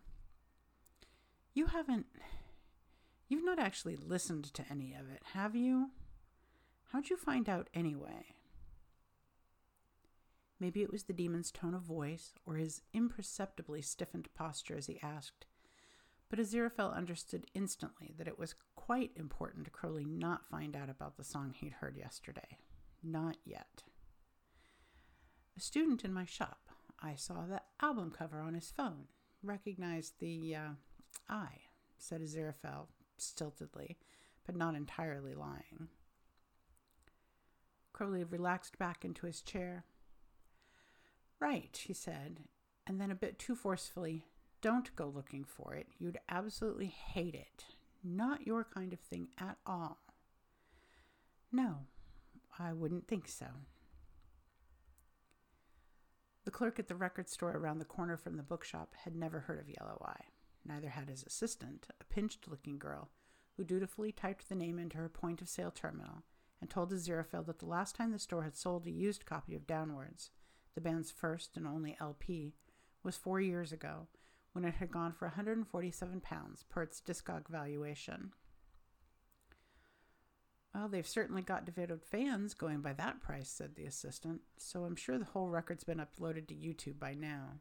You 1.54 1.66
haven't. 1.66 2.06
You've 3.28 3.44
not 3.44 3.58
actually 3.58 3.96
listened 3.96 4.44
to 4.54 4.64
any 4.70 4.94
of 4.94 5.10
it, 5.10 5.22
have 5.32 5.56
you? 5.56 5.90
How'd 6.92 7.08
you 7.08 7.16
find 7.16 7.48
out 7.48 7.70
anyway? 7.72 8.34
Maybe 10.60 10.82
it 10.82 10.92
was 10.92 11.04
the 11.04 11.14
demon's 11.14 11.50
tone 11.50 11.72
of 11.72 11.80
voice 11.80 12.34
or 12.44 12.56
his 12.56 12.82
imperceptibly 12.92 13.80
stiffened 13.80 14.28
posture 14.34 14.76
as 14.76 14.88
he 14.88 15.00
asked. 15.02 15.46
But 16.28 16.38
Aziraphale 16.38 16.94
understood 16.94 17.46
instantly 17.54 18.12
that 18.18 18.28
it 18.28 18.38
was 18.38 18.56
quite 18.76 19.10
important 19.16 19.64
to 19.64 19.70
Crowley 19.70 20.04
not 20.04 20.46
find 20.50 20.76
out 20.76 20.90
about 20.90 21.16
the 21.16 21.24
song 21.24 21.54
he'd 21.54 21.72
heard 21.72 21.96
yesterday. 21.96 22.58
Not 23.02 23.38
yet. 23.46 23.84
A 25.56 25.60
student 25.60 26.04
in 26.04 26.12
my 26.12 26.26
shop, 26.26 26.68
I 27.00 27.14
saw 27.14 27.46
the 27.46 27.62
album 27.80 28.10
cover 28.10 28.42
on 28.42 28.52
his 28.52 28.70
phone, 28.70 29.06
recognized 29.42 30.20
the 30.20 30.56
uh, 30.56 30.68
eye, 31.26 31.62
said 31.96 32.20
Aziraphale 32.20 32.88
stiltedly, 33.18 33.96
but 34.44 34.56
not 34.56 34.74
entirely 34.74 35.34
lying. 35.34 35.88
Crowley 37.92 38.24
relaxed 38.24 38.78
back 38.78 39.04
into 39.04 39.26
his 39.26 39.40
chair. 39.40 39.84
Right, 41.40 41.76
he 41.86 41.92
said, 41.92 42.40
and 42.86 43.00
then 43.00 43.10
a 43.10 43.16
bit 43.16 43.38
too 43.38 43.54
forcefully, 43.54 44.26
don't 44.60 44.94
go 44.94 45.08
looking 45.08 45.44
for 45.44 45.74
it. 45.74 45.88
You'd 45.98 46.18
absolutely 46.28 46.86
hate 46.86 47.34
it. 47.34 47.64
Not 48.04 48.46
your 48.46 48.64
kind 48.64 48.92
of 48.92 49.00
thing 49.00 49.28
at 49.38 49.58
all. 49.66 49.98
No, 51.50 51.86
I 52.58 52.72
wouldn't 52.72 53.08
think 53.08 53.28
so. 53.28 53.46
The 56.44 56.50
clerk 56.50 56.78
at 56.78 56.88
the 56.88 56.94
record 56.94 57.28
store 57.28 57.52
around 57.56 57.78
the 57.78 57.84
corner 57.84 58.16
from 58.16 58.36
the 58.36 58.42
bookshop 58.42 58.94
had 59.04 59.14
never 59.14 59.40
heard 59.40 59.60
of 59.60 59.68
Yellow 59.68 60.02
Eye. 60.04 60.24
Neither 60.64 60.90
had 60.90 61.08
his 61.08 61.24
assistant, 61.24 61.88
a 62.00 62.04
pinched 62.04 62.48
looking 62.48 62.78
girl, 62.78 63.10
who 63.56 63.64
dutifully 63.64 64.12
typed 64.12 64.48
the 64.48 64.54
name 64.54 64.78
into 64.78 64.98
her 64.98 65.08
point 65.08 65.40
of 65.40 65.48
sale 65.48 65.70
terminal 65.70 66.24
and 66.62 66.70
told 66.70 66.90
the 66.90 66.96
Aziraphale 66.96 67.44
that 67.44 67.58
the 67.58 67.66
last 67.66 67.96
time 67.96 68.12
the 68.12 68.20
store 68.20 68.44
had 68.44 68.56
sold 68.56 68.86
a 68.86 68.90
used 68.90 69.26
copy 69.26 69.56
of 69.56 69.66
Downwards, 69.66 70.30
the 70.76 70.80
band's 70.80 71.10
first 71.10 71.56
and 71.56 71.66
only 71.66 71.96
LP, 72.00 72.54
was 73.02 73.16
four 73.16 73.40
years 73.40 73.72
ago, 73.72 74.06
when 74.52 74.64
it 74.64 74.74
had 74.74 74.92
gone 74.92 75.12
for 75.12 75.26
147 75.26 76.20
pounds 76.20 76.64
per 76.70 76.82
its 76.82 77.00
Discog 77.00 77.48
valuation. 77.48 78.30
Well, 80.72 80.86
they've 80.86 81.06
certainly 81.06 81.42
got 81.42 81.66
devoted 81.66 82.00
fans 82.00 82.54
going 82.54 82.80
by 82.80 82.92
that 82.92 83.20
price, 83.20 83.50
said 83.50 83.74
the 83.74 83.84
assistant, 83.84 84.42
so 84.56 84.84
I'm 84.84 84.96
sure 84.96 85.18
the 85.18 85.24
whole 85.24 85.48
record's 85.48 85.84
been 85.84 85.98
uploaded 85.98 86.46
to 86.46 86.54
YouTube 86.54 87.00
by 87.00 87.14
now. 87.14 87.54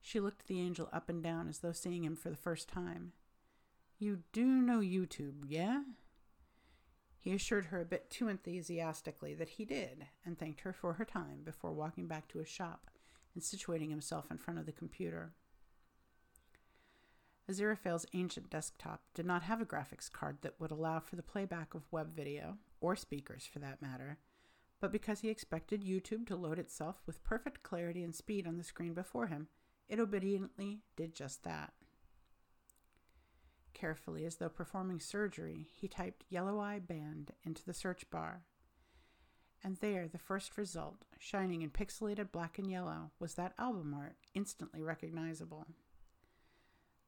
She 0.00 0.20
looked 0.20 0.48
the 0.48 0.58
angel 0.58 0.88
up 0.90 1.10
and 1.10 1.22
down 1.22 1.50
as 1.50 1.58
though 1.58 1.72
seeing 1.72 2.02
him 2.02 2.16
for 2.16 2.30
the 2.30 2.36
first 2.36 2.66
time. 2.66 3.12
You 3.98 4.20
do 4.32 4.46
know 4.46 4.80
YouTube, 4.80 5.44
yeah? 5.46 5.82
He 7.22 7.32
assured 7.32 7.66
her 7.66 7.80
a 7.80 7.84
bit 7.84 8.10
too 8.10 8.26
enthusiastically 8.26 9.32
that 9.34 9.50
he 9.50 9.64
did, 9.64 10.08
and 10.26 10.36
thanked 10.36 10.62
her 10.62 10.72
for 10.72 10.94
her 10.94 11.04
time 11.04 11.42
before 11.44 11.72
walking 11.72 12.08
back 12.08 12.26
to 12.28 12.40
his 12.40 12.48
shop 12.48 12.90
and 13.32 13.42
situating 13.42 13.90
himself 13.90 14.28
in 14.28 14.38
front 14.38 14.58
of 14.58 14.66
the 14.66 14.72
computer. 14.72 15.32
Aziraphale's 17.48 18.06
ancient 18.12 18.50
desktop 18.50 19.02
did 19.14 19.24
not 19.24 19.44
have 19.44 19.60
a 19.60 19.64
graphics 19.64 20.10
card 20.10 20.38
that 20.42 20.58
would 20.58 20.72
allow 20.72 20.98
for 20.98 21.14
the 21.14 21.22
playback 21.22 21.74
of 21.74 21.92
web 21.92 22.12
video, 22.12 22.58
or 22.80 22.96
speakers 22.96 23.46
for 23.46 23.60
that 23.60 23.80
matter, 23.80 24.18
but 24.80 24.90
because 24.90 25.20
he 25.20 25.28
expected 25.28 25.84
YouTube 25.84 26.26
to 26.26 26.34
load 26.34 26.58
itself 26.58 27.02
with 27.06 27.22
perfect 27.22 27.62
clarity 27.62 28.02
and 28.02 28.16
speed 28.16 28.48
on 28.48 28.58
the 28.58 28.64
screen 28.64 28.94
before 28.94 29.28
him, 29.28 29.46
it 29.88 30.00
obediently 30.00 30.80
did 30.96 31.14
just 31.14 31.44
that. 31.44 31.72
Carefully, 33.82 34.24
as 34.24 34.36
though 34.36 34.48
performing 34.48 35.00
surgery, 35.00 35.66
he 35.74 35.88
typed 35.88 36.24
Yellow 36.28 36.60
Eye 36.60 36.78
Band 36.78 37.32
into 37.42 37.64
the 37.64 37.74
search 37.74 38.08
bar. 38.10 38.44
And 39.64 39.76
there, 39.78 40.06
the 40.06 40.18
first 40.18 40.56
result, 40.56 41.04
shining 41.18 41.62
in 41.62 41.70
pixelated 41.70 42.30
black 42.30 42.60
and 42.60 42.70
yellow, 42.70 43.10
was 43.18 43.34
that 43.34 43.54
album 43.58 43.92
art, 43.92 44.14
instantly 44.34 44.80
recognizable. 44.82 45.66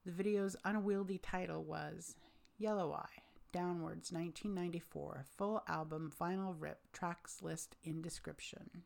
The 0.04 0.10
video's 0.10 0.56
unwieldy 0.64 1.18
title 1.18 1.62
was 1.62 2.16
Yellow 2.58 2.92
Eye, 2.92 3.22
Downwards 3.52 4.10
1994, 4.10 5.26
full 5.38 5.62
album 5.68 6.10
vinyl 6.20 6.56
rip, 6.58 6.80
tracks 6.92 7.40
list 7.40 7.76
in 7.84 8.02
description. 8.02 8.82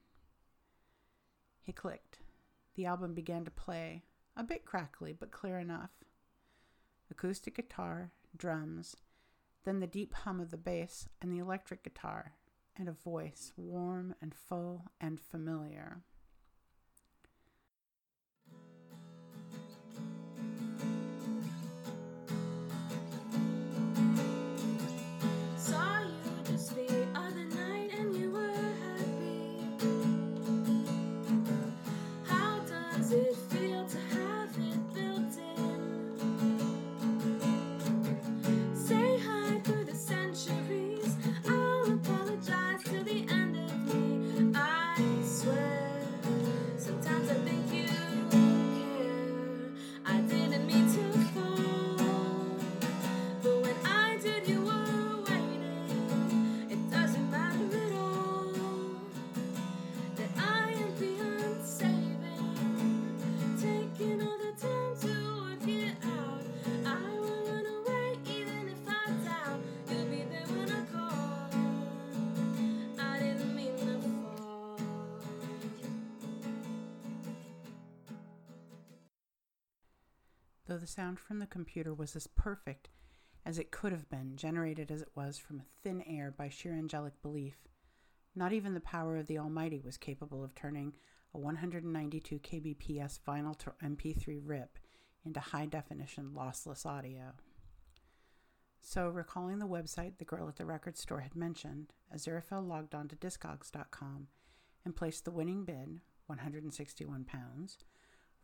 He 1.62 1.72
clicked. 1.72 2.18
The 2.74 2.84
album 2.84 3.14
began 3.14 3.46
to 3.46 3.50
play, 3.50 4.02
a 4.36 4.42
bit 4.42 4.66
crackly, 4.66 5.14
but 5.18 5.30
clear 5.30 5.58
enough 5.58 5.92
acoustic 7.10 7.56
guitar, 7.56 8.12
drums, 8.36 8.96
then 9.64 9.80
the 9.80 9.86
deep 9.86 10.14
hum 10.14 10.40
of 10.40 10.50
the 10.50 10.56
bass 10.56 11.08
and 11.20 11.32
the 11.32 11.38
electric 11.38 11.82
guitar, 11.82 12.32
and 12.76 12.88
a 12.88 12.92
voice 12.92 13.52
warm 13.56 14.14
and 14.20 14.34
full 14.34 14.84
and 15.00 15.20
familiar. 15.20 16.02
Though 80.68 80.76
the 80.76 80.86
sound 80.86 81.18
from 81.18 81.38
the 81.38 81.46
computer 81.46 81.94
was 81.94 82.14
as 82.14 82.26
perfect 82.26 82.90
as 83.46 83.58
it 83.58 83.70
could 83.70 83.90
have 83.90 84.10
been, 84.10 84.36
generated 84.36 84.90
as 84.90 85.00
it 85.00 85.08
was 85.14 85.38
from 85.38 85.60
a 85.60 85.82
thin 85.82 86.02
air 86.02 86.30
by 86.30 86.50
sheer 86.50 86.74
angelic 86.74 87.22
belief, 87.22 87.56
not 88.34 88.52
even 88.52 88.74
the 88.74 88.80
power 88.80 89.16
of 89.16 89.28
the 89.28 89.38
Almighty 89.38 89.80
was 89.80 89.96
capable 89.96 90.44
of 90.44 90.54
turning 90.54 90.94
a 91.34 91.38
192 91.38 92.38
kbps 92.40 93.18
vinyl 93.26 93.56
to 93.56 93.72
MP3 93.82 94.40
rip 94.44 94.78
into 95.24 95.40
high 95.40 95.64
definition 95.64 96.32
lossless 96.36 96.84
audio. 96.84 97.32
So, 98.82 99.08
recalling 99.08 99.60
the 99.60 99.66
website 99.66 100.18
the 100.18 100.26
girl 100.26 100.48
at 100.48 100.56
the 100.56 100.66
record 100.66 100.98
store 100.98 101.20
had 101.20 101.34
mentioned, 101.34 101.94
Aziraphale 102.14 102.68
logged 102.68 102.94
on 102.94 103.08
to 103.08 103.16
Discogs.com 103.16 104.28
and 104.84 104.94
placed 104.94 105.24
the 105.24 105.30
winning 105.30 105.64
bid, 105.64 106.00
161 106.26 107.24
pounds, 107.24 107.78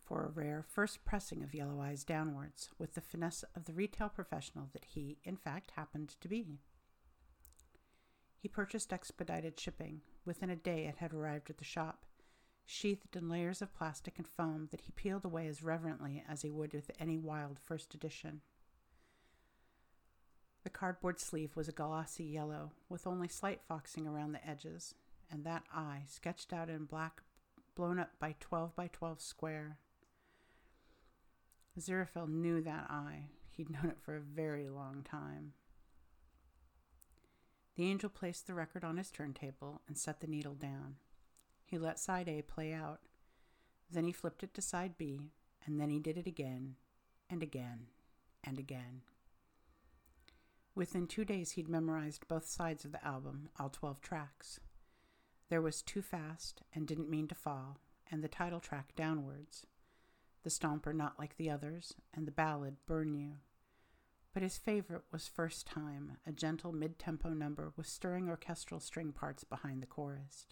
for 0.04 0.24
a 0.24 0.28
rare 0.28 0.64
first 0.68 1.04
pressing 1.04 1.42
of 1.42 1.54
Yellow 1.54 1.80
Eyes 1.80 2.04
Downwards, 2.04 2.70
with 2.78 2.94
the 2.94 3.00
finesse 3.00 3.44
of 3.56 3.64
the 3.64 3.72
retail 3.72 4.08
professional 4.08 4.68
that 4.72 4.84
he, 4.84 5.18
in 5.24 5.36
fact, 5.36 5.72
happened 5.76 6.14
to 6.20 6.28
be. 6.28 6.60
He 8.38 8.48
purchased 8.48 8.92
expedited 8.92 9.58
shipping. 9.58 10.02
Within 10.26 10.50
a 10.50 10.56
day, 10.56 10.86
it 10.86 10.96
had 10.98 11.14
arrived 11.14 11.48
at 11.48 11.58
the 11.58 11.64
shop, 11.64 12.04
sheathed 12.66 13.16
in 13.16 13.28
layers 13.28 13.62
of 13.62 13.74
plastic 13.74 14.18
and 14.18 14.28
foam 14.28 14.68
that 14.70 14.82
he 14.82 14.92
peeled 14.92 15.24
away 15.24 15.46
as 15.48 15.62
reverently 15.62 16.22
as 16.28 16.42
he 16.42 16.50
would 16.50 16.74
with 16.74 16.90
any 17.00 17.18
wild 17.18 17.58
first 17.58 17.94
edition. 17.94 18.42
The 20.62 20.70
cardboard 20.70 21.20
sleeve 21.20 21.56
was 21.56 21.68
a 21.68 21.72
glossy 21.72 22.24
yellow, 22.24 22.72
with 22.88 23.06
only 23.06 23.28
slight 23.28 23.60
foxing 23.66 24.06
around 24.06 24.32
the 24.32 24.46
edges, 24.46 24.94
and 25.30 25.44
that 25.44 25.64
eye, 25.72 26.04
sketched 26.06 26.52
out 26.52 26.70
in 26.70 26.84
black, 26.84 27.22
blown 27.74 27.98
up 27.98 28.12
by 28.18 28.34
12 28.40 28.74
by 28.74 28.88
12 28.88 29.20
square. 29.20 29.78
Aziraphale 31.78 32.28
knew 32.28 32.60
that 32.60 32.86
eye. 32.88 33.30
He'd 33.50 33.70
known 33.70 33.86
it 33.86 33.98
for 34.00 34.16
a 34.16 34.20
very 34.20 34.68
long 34.68 35.02
time. 35.02 35.52
The 37.76 37.84
angel 37.84 38.08
placed 38.08 38.46
the 38.46 38.54
record 38.54 38.84
on 38.84 38.96
his 38.96 39.10
turntable 39.10 39.82
and 39.88 39.98
set 39.98 40.20
the 40.20 40.26
needle 40.28 40.54
down. 40.54 40.96
He 41.64 41.78
let 41.78 41.98
side 41.98 42.28
A 42.28 42.42
play 42.42 42.72
out. 42.72 43.00
Then 43.90 44.04
he 44.04 44.12
flipped 44.12 44.42
it 44.42 44.54
to 44.54 44.62
side 44.62 44.96
B, 44.96 45.32
and 45.66 45.80
then 45.80 45.90
he 45.90 45.98
did 45.98 46.16
it 46.16 46.26
again, 46.26 46.76
and 47.28 47.42
again, 47.42 47.86
and 48.44 48.58
again. 48.58 49.02
Within 50.74 51.06
two 51.06 51.24
days, 51.24 51.52
he'd 51.52 51.68
memorized 51.68 52.28
both 52.28 52.46
sides 52.46 52.84
of 52.84 52.92
the 52.92 53.04
album, 53.04 53.48
all 53.58 53.70
12 53.70 54.00
tracks. 54.00 54.60
There 55.48 55.62
was 55.62 55.82
Too 55.82 56.02
Fast 56.02 56.62
and 56.74 56.86
Didn't 56.86 57.10
Mean 57.10 57.28
to 57.28 57.34
Fall, 57.34 57.78
and 58.10 58.22
the 58.22 58.28
title 58.28 58.60
track 58.60 58.94
Downwards, 58.96 59.66
the 60.44 60.50
Stomper 60.50 60.94
Not 60.94 61.18
Like 61.18 61.36
the 61.36 61.50
Others, 61.50 61.94
and 62.12 62.26
the 62.26 62.30
ballad 62.30 62.76
Burn 62.86 63.14
You. 63.14 63.38
But 64.34 64.42
his 64.42 64.58
favorite 64.58 65.04
was 65.10 65.26
First 65.26 65.66
Time, 65.66 66.18
a 66.26 66.32
gentle 66.32 66.70
mid 66.70 66.98
tempo 66.98 67.30
number 67.30 67.72
with 67.76 67.86
stirring 67.86 68.28
orchestral 68.28 68.78
string 68.78 69.12
parts 69.12 69.42
behind 69.42 69.82
the 69.82 69.86
chorus. 69.86 70.46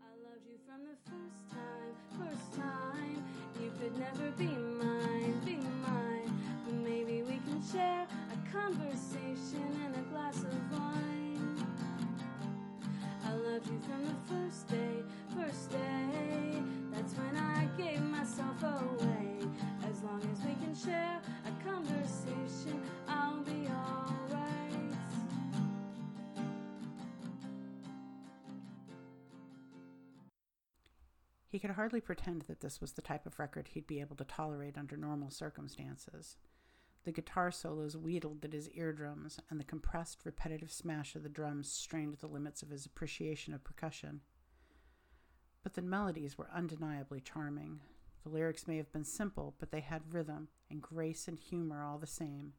I 0.00 0.14
loved 0.22 0.46
you 0.46 0.58
from 0.64 0.84
the 0.84 0.96
first 1.10 1.50
time, 1.50 2.28
first 2.28 2.56
time. 2.56 3.24
You 3.60 3.72
could 3.80 3.98
never 3.98 4.30
be 4.32 4.46
mine, 4.46 5.40
be 5.44 5.56
mine. 5.56 6.40
But 6.64 6.74
maybe 6.74 7.22
we 7.22 7.38
can 7.38 7.60
share 7.72 8.06
a 8.06 8.52
conversation 8.52 9.76
and 9.84 9.96
a 9.96 10.10
glass 10.10 10.36
of 10.36 10.72
wine. 10.72 11.66
I 13.26 13.32
loved 13.32 13.66
you 13.66 13.80
from 13.80 14.04
the 14.04 14.14
first 14.32 14.68
day, 14.68 15.02
first 15.34 15.72
day. 15.72 16.87
That's 16.98 17.14
when 17.14 17.36
I 17.36 17.68
gave 17.76 18.02
myself 18.02 18.60
away. 18.60 19.38
As 19.88 20.02
long 20.02 20.20
as 20.32 20.44
we 20.44 20.52
can 20.54 20.74
share 20.74 21.20
a 21.46 21.64
conversation, 21.64 22.82
I'll 23.06 23.40
be 23.42 23.68
alright. 23.68 24.96
He 31.48 31.60
could 31.60 31.70
hardly 31.70 32.00
pretend 32.00 32.42
that 32.48 32.62
this 32.62 32.80
was 32.80 32.94
the 32.94 33.02
type 33.02 33.26
of 33.26 33.38
record 33.38 33.68
he'd 33.68 33.86
be 33.86 34.00
able 34.00 34.16
to 34.16 34.24
tolerate 34.24 34.76
under 34.76 34.96
normal 34.96 35.30
circumstances. 35.30 36.36
The 37.04 37.12
guitar 37.12 37.52
solos 37.52 37.96
wheedled 37.96 38.44
at 38.44 38.52
his 38.52 38.68
eardrums, 38.70 39.38
and 39.50 39.60
the 39.60 39.64
compressed, 39.64 40.24
repetitive 40.24 40.72
smash 40.72 41.14
of 41.14 41.22
the 41.22 41.28
drums 41.28 41.70
strained 41.70 42.16
the 42.16 42.26
limits 42.26 42.60
of 42.60 42.70
his 42.70 42.86
appreciation 42.86 43.54
of 43.54 43.62
percussion. 43.62 44.22
But 45.62 45.74
the 45.74 45.82
melodies 45.82 46.38
were 46.38 46.50
undeniably 46.54 47.20
charming. 47.20 47.80
The 48.22 48.30
lyrics 48.30 48.66
may 48.66 48.76
have 48.76 48.92
been 48.92 49.04
simple, 49.04 49.54
but 49.58 49.70
they 49.70 49.80
had 49.80 50.14
rhythm 50.14 50.48
and 50.70 50.82
grace 50.82 51.28
and 51.28 51.38
humor 51.38 51.82
all 51.82 51.98
the 51.98 52.06
same. 52.06 52.54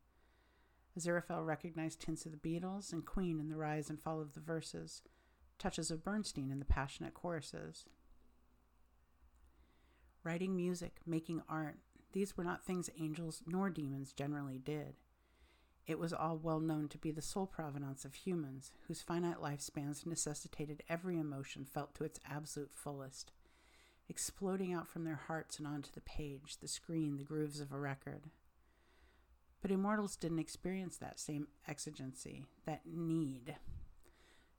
Aziraphale 0.97 1.45
recognized 1.45 2.03
hints 2.03 2.25
of 2.25 2.31
the 2.31 2.37
Beatles 2.37 2.91
and 2.91 3.05
Queen 3.05 3.39
in 3.39 3.49
the 3.49 3.55
rise 3.55 3.89
and 3.89 4.01
fall 4.01 4.19
of 4.19 4.33
the 4.33 4.39
verses, 4.39 5.01
touches 5.57 5.91
of 5.91 6.03
Bernstein 6.03 6.51
in 6.51 6.59
the 6.59 6.65
passionate 6.65 7.13
choruses. 7.13 7.85
Writing 10.23 10.55
music, 10.55 10.97
making 11.05 11.41
art, 11.47 11.77
these 12.11 12.35
were 12.35 12.43
not 12.43 12.65
things 12.65 12.89
angels 12.99 13.43
nor 13.45 13.69
demons 13.69 14.11
generally 14.13 14.57
did. 14.57 14.95
It 15.87 15.97
was 15.97 16.13
all 16.13 16.37
well 16.37 16.59
known 16.59 16.87
to 16.89 16.97
be 16.97 17.11
the 17.11 17.21
sole 17.21 17.47
provenance 17.47 18.05
of 18.05 18.13
humans, 18.13 18.71
whose 18.87 19.01
finite 19.01 19.37
lifespans 19.37 20.05
necessitated 20.05 20.83
every 20.87 21.17
emotion 21.17 21.65
felt 21.65 21.95
to 21.95 22.03
its 22.03 22.19
absolute 22.29 22.71
fullest, 22.73 23.31
exploding 24.07 24.73
out 24.73 24.87
from 24.87 25.03
their 25.03 25.21
hearts 25.27 25.57
and 25.57 25.67
onto 25.67 25.91
the 25.91 26.01
page, 26.01 26.57
the 26.61 26.67
screen, 26.67 27.17
the 27.17 27.23
grooves 27.23 27.59
of 27.59 27.71
a 27.71 27.79
record. 27.79 28.25
But 29.61 29.71
immortals 29.71 30.15
didn't 30.15 30.39
experience 30.39 30.97
that 30.97 31.19
same 31.19 31.47
exigency, 31.67 32.45
that 32.65 32.85
need. 32.85 33.55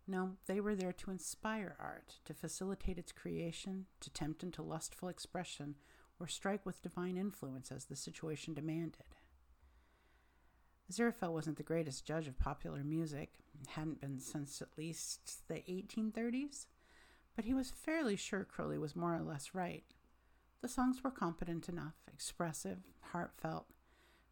No, 0.06 0.33
they 0.46 0.61
were 0.61 0.74
there 0.74 0.92
to 0.92 1.11
inspire 1.11 1.76
art, 1.78 2.18
to 2.24 2.35
facilitate 2.35 2.98
its 2.98 3.12
creation, 3.12 3.87
to 4.00 4.11
tempt 4.11 4.42
into 4.42 4.62
lustful 4.62 5.09
expression, 5.09 5.76
or 6.18 6.26
strike 6.26 6.66
with 6.66 6.83
divine 6.83 7.16
influence 7.16 7.70
as 7.70 7.85
the 7.85 7.96
situation 7.96 8.52
demanded. 8.52 9.04
Aziraphale 10.90 11.33
wasn't 11.33 11.57
the 11.57 11.62
greatest 11.62 12.05
judge 12.05 12.26
of 12.26 12.38
popular 12.38 12.83
music, 12.83 13.35
hadn't 13.68 14.00
been 14.00 14.18
since 14.18 14.61
at 14.61 14.76
least 14.76 15.46
the 15.46 15.62
1830s, 15.68 16.66
but 17.37 17.44
he 17.44 17.55
was 17.55 17.70
fairly 17.70 18.16
sure 18.16 18.44
Crowley 18.44 18.76
was 18.76 18.96
more 18.96 19.14
or 19.14 19.22
less 19.22 19.55
right. 19.55 19.85
The 20.62 20.68
songs 20.68 21.05
were 21.05 21.12
competent 21.12 21.68
enough, 21.68 21.94
expressive, 22.12 22.79
heartfelt, 23.12 23.66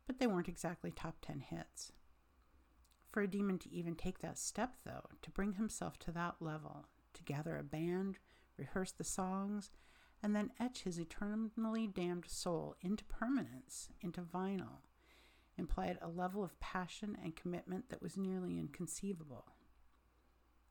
but 0.06 0.18
they 0.18 0.26
weren't 0.26 0.48
exactly 0.48 0.90
top 0.90 1.18
ten 1.22 1.40
hits. 1.40 1.92
For 3.12 3.22
a 3.22 3.28
demon 3.28 3.58
to 3.60 3.72
even 3.72 3.94
take 3.94 4.18
that 4.18 4.38
step, 4.38 4.74
though, 4.84 5.06
to 5.22 5.30
bring 5.30 5.52
himself 5.52 5.96
to 6.00 6.12
that 6.12 6.36
level, 6.40 6.86
to 7.14 7.22
gather 7.22 7.56
a 7.56 7.62
band, 7.62 8.18
rehearse 8.56 8.90
the 8.90 9.04
songs, 9.04 9.70
and 10.22 10.34
then 10.34 10.50
etch 10.58 10.82
his 10.82 10.98
eternally 10.98 11.86
damned 11.86 12.26
soul 12.26 12.74
into 12.80 13.04
permanence, 13.04 13.90
into 14.00 14.22
vinyl, 14.22 14.80
implied 15.58 15.98
a 16.00 16.08
level 16.08 16.44
of 16.44 16.58
passion 16.60 17.18
and 17.22 17.36
commitment 17.36 17.90
that 17.90 18.02
was 18.02 18.16
nearly 18.16 18.58
inconceivable. 18.58 19.46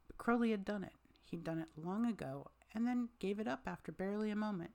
But 0.08 0.18
Crowley 0.18 0.52
had 0.52 0.66
done 0.66 0.84
it. 0.84 0.94
He'd 1.24 1.44
done 1.44 1.60
it 1.60 1.68
long 1.76 2.06
ago, 2.06 2.48
and 2.74 2.88
then 2.88 3.10
gave 3.20 3.40
it 3.40 3.48
up 3.48 3.62
after 3.68 3.92
barely 3.92 4.32
a 4.32 4.36
moment, 4.36 4.72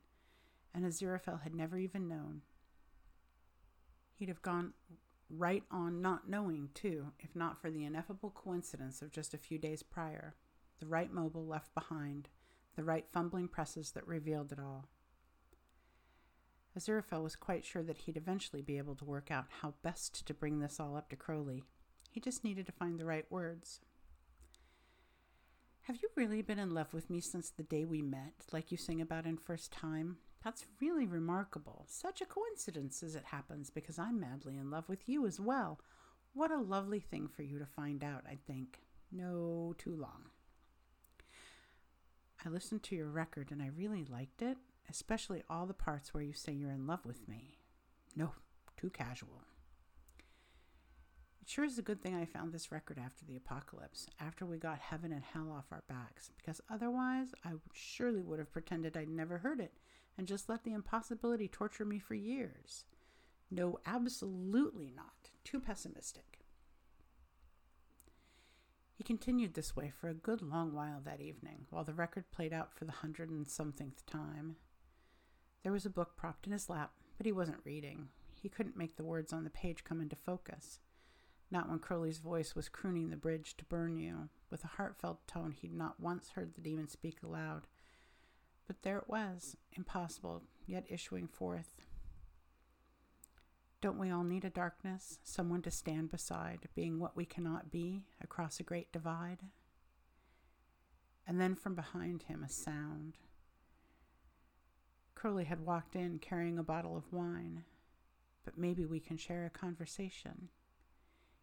and 0.75 0.85
Aziraphale 0.85 1.43
had 1.43 1.55
never 1.55 1.79
even 1.79 2.09
known. 2.09 2.43
He'd 4.15 4.29
have 4.29 4.43
gone 4.43 4.75
right 5.31 5.65
on 5.71 6.03
not 6.03 6.29
knowing, 6.29 6.69
too, 6.75 7.13
if 7.19 7.35
not 7.35 7.61
for 7.61 7.71
the 7.71 7.85
ineffable 7.85 8.31
coincidence 8.31 9.01
of 9.01 9.13
just 9.13 9.33
a 9.33 9.39
few 9.39 9.59
days 9.59 9.83
prior, 9.83 10.35
the 10.79 10.87
right 10.87 11.11
mobile 11.11 11.47
left 11.47 11.75
behind, 11.75 12.29
the 12.77 12.85
right 12.85 13.07
fumbling 13.13 13.49
presses 13.49 13.93
that 13.93 14.07
revealed 14.07 14.53
it 14.53 14.59
all. 14.59 14.89
Aziraphale 16.79 17.23
was 17.23 17.37
quite 17.37 17.65
sure 17.65 17.83
that 17.83 17.99
he'd 17.99 18.17
eventually 18.17 18.63
be 18.63 18.79
able 18.79 18.95
to 18.97 19.05
work 19.05 19.31
out 19.31 19.47
how 19.61 19.75
best 19.83 20.27
to 20.27 20.35
bring 20.35 20.59
this 20.59 20.81
all 20.81 20.97
up 20.97 21.11
to 21.11 21.17
Crowley. 21.17 21.65
He 22.11 22.21
just 22.21 22.45
needed 22.45 22.67
to 22.67 22.73
find 22.73 22.99
the 22.99 23.05
right 23.05 23.27
words. 23.31 23.81
Have 25.83 25.97
you 26.03 26.09
really 26.17 26.43
been 26.43 26.59
in 26.59 26.71
love 26.71 26.95
with 26.95 27.11
me 27.11 27.21
since 27.21 27.51
the 27.51 27.63
day 27.63 27.85
we 27.85 28.03
met, 28.03 28.47
like 28.53 28.71
you 28.71 28.79
sing 28.79 29.01
about 29.01 29.27
in 29.27 29.37
First 29.37 29.73
Time? 29.73 30.19
That's 30.45 30.67
really 30.81 31.07
remarkable. 31.07 31.87
Such 31.89 32.21
a 32.21 32.27
coincidence 32.27 33.03
as 33.03 33.15
it 33.15 33.25
happens, 33.27 33.69
because 33.69 33.99
I'm 33.99 34.21
madly 34.21 34.57
in 34.57 34.71
love 34.71 34.89
with 34.89 35.09
you 35.09 35.27
as 35.27 35.41
well. 35.41 35.81
What 36.35 36.51
a 36.51 36.61
lovely 36.61 37.01
thing 37.01 37.29
for 37.29 37.43
you 37.43 37.59
to 37.59 37.67
find 37.67 38.03
out, 38.03 38.25
I 38.29 38.39
think. 38.47 38.81
No, 39.11 39.75
too 39.77 39.95
long. 39.95 40.31
I 42.45 42.49
listened 42.49 42.83
to 42.85 42.97
your 42.97 43.11
record 43.11 43.51
and 43.51 43.63
I 43.63 43.69
really 43.77 44.05
liked 44.05 44.43
it, 44.43 44.57
especially 44.93 45.43
all 45.49 45.65
the 45.65 45.73
parts 45.73 46.13
where 46.13 46.23
you 46.23 46.35
say 46.35 46.53
you're 46.53 46.71
in 46.71 46.87
love 46.87 47.07
with 47.07 47.27
me. 47.27 47.57
No, 48.15 48.33
too 48.77 48.91
casual. 48.91 49.43
It 51.41 51.49
sure 51.49 51.65
is 51.65 51.79
a 51.79 51.83
good 51.83 52.03
thing 52.03 52.15
I 52.15 52.27
found 52.27 52.53
this 52.53 52.71
record 52.71 52.99
after 53.03 53.25
the 53.25 53.37
apocalypse, 53.37 54.07
after 54.21 54.45
we 54.45 54.59
got 54.59 54.79
heaven 54.79 55.11
and 55.11 55.25
hell 55.25 55.51
off 55.51 55.73
our 55.73 55.83
backs, 55.89 56.31
because 56.37 56.61
otherwise 56.71 57.35
I 57.43 57.53
surely 57.73 58.23
would 58.23 58.39
have 58.39 58.53
pretended 58.53 58.95
I'd 58.97 59.09
never 59.09 59.39
heard 59.39 59.61
it 59.61 59.73
and 60.19 60.27
just 60.27 60.51
let 60.51 60.63
the 60.63 60.75
impossibility 60.75 61.49
torture 61.49 61.87
me 61.87 61.99
for 61.99 62.15
years. 62.15 62.85
No, 63.51 63.79
absolutely 63.87 64.93
not. 64.95 65.31
Too 65.43 65.59
pessimistic. 65.59 66.41
He 68.95 69.03
continued 69.03 69.55
this 69.55 69.75
way 69.75 69.91
for 69.99 70.09
a 70.11 70.15
good 70.15 70.43
long 70.43 70.75
while 70.75 71.01
that 71.05 71.23
evening, 71.23 71.65
while 71.71 71.83
the 71.83 71.95
record 71.95 72.31
played 72.31 72.53
out 72.53 72.75
for 72.75 72.85
the 72.85 72.93
hundred 72.93 73.31
and 73.31 73.49
somethingth 73.49 74.05
time. 74.05 74.57
There 75.63 75.73
was 75.73 75.87
a 75.87 75.91
book 75.91 76.17
propped 76.17 76.47
in 76.47 76.53
his 76.53 76.69
lap, 76.69 76.93
but 77.17 77.27
he 77.27 77.33
wasn't 77.33 77.61
reading. 77.65 78.09
He 78.41 78.49
couldn't 78.49 78.77
make 78.77 78.97
the 78.97 79.05
words 79.05 79.33
on 79.33 79.45
the 79.45 79.51
page 79.51 79.85
come 79.85 80.01
into 80.01 80.17
focus. 80.17 80.81
Not 81.51 81.69
when 81.69 81.79
Crowley's 81.79 82.19
voice 82.19 82.55
was 82.55 82.69
crooning 82.69 83.11
the 83.11 83.17
bridge 83.17 83.57
to 83.59 83.65
burn 83.67 83.97
you, 83.97 84.29
with 84.51 84.65
a 84.65 84.69
heartfelt 84.79 85.27
tone 85.29 85.53
he'd 85.53 85.75
not 85.75 86.01
once 86.01 86.31
heard 86.31 86.55
the 86.55 86.61
demon 86.61 86.89
speak 86.89 87.23
aloud. 87.23 87.67
But 88.67 88.83
there 88.83 88.99
it 88.99 89.09
was, 89.09 89.57
impossible, 89.73 90.43
yet 90.67 90.87
issuing 90.89 91.29
forth. 91.29 91.87
Don't 93.81 93.99
we 93.99 94.11
all 94.11 94.25
need 94.25 94.45
a 94.45 94.51
darkness, 94.51 95.19
someone 95.25 95.61
to 95.63 95.71
stand 95.71 96.11
beside, 96.11 96.69
being 96.75 96.99
what 96.99 97.17
we 97.17 97.25
cannot 97.25 97.71
be, 97.71 98.05
across 98.21 98.59
a 98.59 98.65
great 98.65 98.93
divide? 98.93 99.41
And 101.27 101.41
then 101.41 101.55
from 101.55 101.75
behind 101.75 102.23
him, 102.23 102.43
a 102.43 102.49
sound. 102.49 103.19
Crowley 105.23 105.45
had 105.45 105.65
walked 105.65 105.95
in 105.95 106.19
carrying 106.19 106.59
a 106.59 106.65
bottle 106.65 106.97
of 106.97 107.13
wine, 107.13 107.63
but 108.45 108.59
maybe 108.59 108.85
we 108.85 108.99
can 108.99 109.17
share 109.17 109.47
a 109.47 109.51
conversation. 109.51 110.49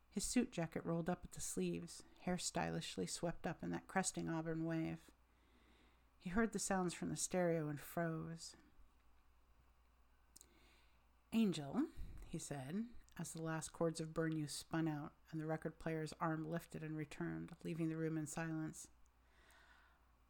His 0.10 0.26
suit 0.26 0.52
jacket 0.52 0.82
rolled 0.84 1.10
up 1.10 1.22
at 1.24 1.32
the 1.32 1.40
sleeves, 1.40 2.04
hair 2.24 2.38
stylishly 2.38 3.06
swept 3.06 3.48
up 3.48 3.60
in 3.64 3.72
that 3.72 3.88
cresting 3.88 4.28
auburn 4.28 4.66
wave. 4.66 4.98
He 6.20 6.30
heard 6.30 6.52
the 6.52 6.60
sounds 6.60 6.94
from 6.94 7.08
the 7.10 7.16
stereo 7.16 7.70
and 7.70 7.80
froze. 7.80 8.58
Angel, 11.32 11.84
he 12.28 12.38
said, 12.38 12.84
as 13.18 13.32
the 13.32 13.42
last 13.42 13.72
chords 13.72 14.02
of 14.02 14.14
Burn 14.14 14.34
You 14.34 14.50
spun 14.50 14.90
out 14.90 15.14
and 15.32 15.40
the 15.40 15.48
record 15.48 15.80
player's 15.80 16.14
arm 16.20 16.52
lifted 16.52 16.84
and 16.84 16.98
returned, 16.98 17.52
leaving 17.64 17.88
the 17.88 17.96
room 17.96 18.18
in 18.18 18.28
silence. 18.28 18.90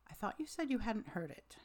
I 0.08 0.14
thought 0.14 0.36
you 0.38 0.46
said 0.46 0.70
you 0.70 0.78
hadn't 0.78 1.10
heard 1.10 1.32
it. 1.32 1.56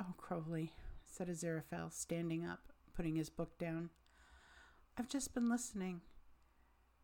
Oh, 0.00 0.14
Crowley, 0.16 0.72
said 1.04 1.28
Aziraphale, 1.28 1.92
standing 1.92 2.46
up, 2.46 2.72
putting 2.94 3.16
his 3.16 3.30
book 3.30 3.58
down. 3.58 3.90
I've 4.96 5.08
just 5.08 5.34
been 5.34 5.48
listening. 5.48 6.02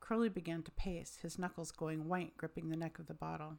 Crowley 0.00 0.28
began 0.28 0.62
to 0.62 0.70
pace, 0.72 1.18
his 1.22 1.38
knuckles 1.38 1.72
going 1.72 2.08
white, 2.08 2.36
gripping 2.36 2.68
the 2.68 2.76
neck 2.76 2.98
of 2.98 3.06
the 3.06 3.14
bottle. 3.14 3.54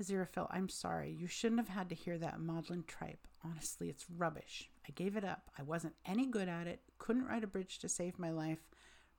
Aziraphale, 0.00 0.48
I'm 0.50 0.68
sorry. 0.68 1.10
You 1.10 1.26
shouldn't 1.26 1.60
have 1.60 1.74
had 1.74 1.88
to 1.88 1.94
hear 1.94 2.18
that 2.18 2.40
maudlin 2.40 2.84
tripe. 2.86 3.26
Honestly, 3.44 3.88
it's 3.88 4.06
rubbish. 4.10 4.70
I 4.88 4.92
gave 4.92 5.16
it 5.16 5.24
up. 5.24 5.50
I 5.58 5.62
wasn't 5.62 5.94
any 6.04 6.26
good 6.26 6.48
at 6.48 6.66
it. 6.66 6.80
Couldn't 6.98 7.26
write 7.26 7.44
a 7.44 7.48
bridge 7.48 7.78
to 7.80 7.88
save 7.88 8.18
my 8.18 8.30
life. 8.30 8.68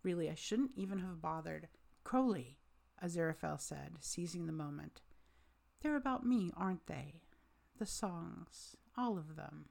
Really, 0.04 0.30
I 0.30 0.36
shouldn't 0.36 0.72
even 0.76 1.00
have 1.00 1.22
bothered. 1.22 1.68
Crowley, 2.04 2.58
Aziraphale 3.04 3.60
said, 3.60 3.94
seizing 4.02 4.46
the 4.46 4.54
moment. 4.54 5.02
They're 5.82 5.96
about 5.96 6.26
me, 6.26 6.52
aren't 6.56 6.88
they? 6.88 7.22
The 7.78 7.86
songs, 7.86 8.76
all 8.98 9.18
of 9.18 9.36
them. 9.36 9.66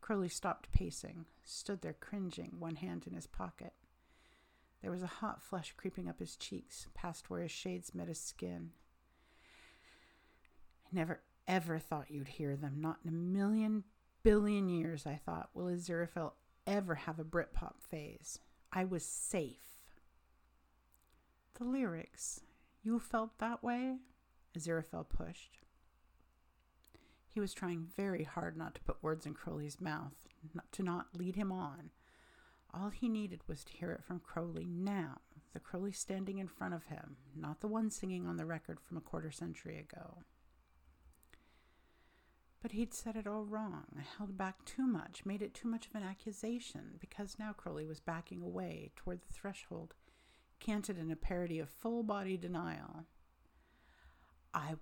Crowley 0.00 0.28
stopped 0.28 0.72
pacing, 0.72 1.26
stood 1.44 1.82
there 1.82 1.96
cringing, 1.98 2.56
one 2.58 2.76
hand 2.76 3.06
in 3.06 3.14
his 3.14 3.26
pocket. 3.26 3.74
There 4.82 4.90
was 4.90 5.02
a 5.02 5.06
hot 5.06 5.42
flush 5.42 5.74
creeping 5.76 6.08
up 6.08 6.18
his 6.18 6.36
cheeks, 6.36 6.88
past 6.94 7.30
where 7.30 7.42
his 7.42 7.52
shades 7.52 7.94
met 7.94 8.08
his 8.08 8.18
skin. 8.18 8.70
I 10.86 10.96
never 10.96 11.20
ever 11.46 11.78
thought 11.78 12.10
you'd 12.10 12.28
hear 12.28 12.56
them. 12.56 12.80
Not 12.80 12.98
in 13.04 13.08
a 13.10 13.12
million 13.12 13.84
billion 14.22 14.68
years, 14.68 15.06
I 15.06 15.20
thought. 15.24 15.50
Will 15.54 15.66
Aziraphale 15.66 16.32
ever 16.66 16.94
have 16.94 17.18
a 17.18 17.24
Britpop 17.24 17.74
phase? 17.80 18.38
I 18.72 18.84
was 18.84 19.04
safe. 19.04 19.78
The 21.54 21.64
lyrics. 21.64 22.40
You 22.82 22.98
felt 22.98 23.38
that 23.38 23.62
way? 23.62 23.98
Aziraphale 24.56 25.08
pushed. 25.08 25.58
He 27.32 27.40
was 27.40 27.54
trying 27.54 27.86
very 27.96 28.24
hard 28.24 28.56
not 28.56 28.74
to 28.74 28.80
put 28.80 29.02
words 29.02 29.24
in 29.24 29.34
Crowley's 29.34 29.80
mouth, 29.80 30.26
not 30.52 30.70
to 30.72 30.82
not 30.82 31.16
lead 31.16 31.36
him 31.36 31.52
on. 31.52 31.90
All 32.74 32.90
he 32.90 33.08
needed 33.08 33.42
was 33.46 33.64
to 33.64 33.72
hear 33.72 33.92
it 33.92 34.04
from 34.04 34.20
Crowley 34.20 34.66
now, 34.66 35.20
the 35.52 35.60
Crowley 35.60 35.92
standing 35.92 36.38
in 36.38 36.48
front 36.48 36.74
of 36.74 36.84
him, 36.84 37.16
not 37.34 37.60
the 37.60 37.68
one 37.68 37.90
singing 37.90 38.26
on 38.26 38.36
the 38.36 38.46
record 38.46 38.78
from 38.80 38.96
a 38.96 39.00
quarter 39.00 39.30
century 39.30 39.78
ago. 39.78 40.18
But 42.62 42.72
he'd 42.72 42.92
said 42.92 43.16
it 43.16 43.26
all 43.26 43.44
wrong, 43.44 43.86
held 44.18 44.36
back 44.36 44.64
too 44.64 44.86
much, 44.86 45.24
made 45.24 45.40
it 45.40 45.54
too 45.54 45.66
much 45.66 45.86
of 45.86 45.94
an 45.94 46.02
accusation, 46.02 46.98
because 47.00 47.38
now 47.38 47.52
Crowley 47.52 47.86
was 47.86 48.00
backing 48.00 48.42
away 48.42 48.90
toward 48.96 49.22
the 49.22 49.32
threshold, 49.32 49.94
canted 50.58 50.98
in 50.98 51.10
a 51.10 51.16
parody 51.16 51.58
of 51.58 51.70
full 51.70 52.02
body 52.02 52.36
denial. 52.36 53.06
I, 54.52 54.74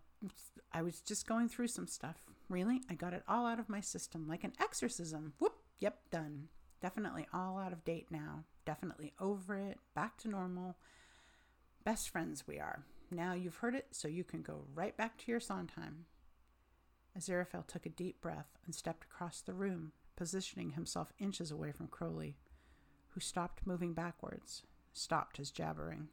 I 0.72 0.82
was 0.82 1.00
just 1.00 1.26
going 1.26 1.48
through 1.48 1.68
some 1.68 1.86
stuff. 1.86 2.16
Really? 2.48 2.80
I 2.90 2.94
got 2.94 3.12
it 3.12 3.22
all 3.28 3.46
out 3.46 3.60
of 3.60 3.68
my 3.68 3.80
system, 3.80 4.26
like 4.28 4.44
an 4.44 4.54
exorcism. 4.60 5.34
Whoop, 5.38 5.54
yep, 5.80 6.00
done. 6.10 6.48
Definitely 6.80 7.26
all 7.32 7.58
out 7.58 7.72
of 7.72 7.84
date 7.84 8.06
now. 8.10 8.44
Definitely 8.64 9.12
over 9.20 9.56
it, 9.58 9.78
back 9.94 10.16
to 10.18 10.28
normal. 10.28 10.76
Best 11.84 12.10
friends 12.10 12.46
we 12.46 12.58
are. 12.58 12.84
Now 13.10 13.32
you've 13.32 13.56
heard 13.56 13.74
it, 13.74 13.86
so 13.92 14.08
you 14.08 14.24
can 14.24 14.42
go 14.42 14.64
right 14.74 14.96
back 14.96 15.18
to 15.18 15.30
your 15.30 15.40
Sondheim. 15.40 16.04
Aziraphale 17.18 17.66
took 17.66 17.86
a 17.86 17.90
deep 17.90 18.20
breath 18.20 18.58
and 18.64 18.74
stepped 18.74 19.04
across 19.04 19.40
the 19.40 19.54
room, 19.54 19.92
positioning 20.16 20.72
himself 20.72 21.12
inches 21.18 21.50
away 21.50 21.72
from 21.72 21.88
Crowley, 21.88 22.36
who 23.08 23.20
stopped 23.20 23.66
moving 23.66 23.94
backwards, 23.94 24.62
stopped 24.92 25.38
his 25.38 25.50
jabbering. 25.50 26.08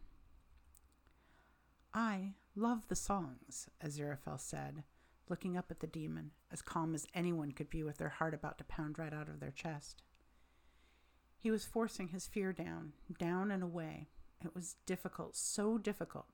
I 1.94 2.34
love 2.56 2.88
the 2.88 2.96
songs, 2.96 3.68
Aziraphale 3.84 4.40
said, 4.40 4.84
looking 5.30 5.58
up 5.58 5.72
at 5.72 5.80
the 5.80 5.88
demon, 5.88 6.32
as 6.52 6.62
calm 6.62 6.96
as 6.96 7.08
anyone 7.14 7.52
could 7.52 7.70
be 7.70 7.84
with 7.84 7.98
their 7.98 8.10
heart 8.10 8.34
about 8.34 8.58
to 8.58 8.64
pound 8.64 8.98
right 8.98 9.14
out 9.14 9.28
of 9.28 9.40
their 9.40 9.52
chest. 9.52 10.04
He 11.38 11.52
was 11.52 11.66
forcing 11.66 12.10
his 12.10 12.28
fear 12.28 12.54
down, 12.54 12.94
down 13.20 13.52
and 13.52 13.62
away. 13.62 14.08
It 14.44 14.56
was 14.56 14.76
difficult, 14.86 15.36
so 15.36 15.78
difficult, 15.78 16.28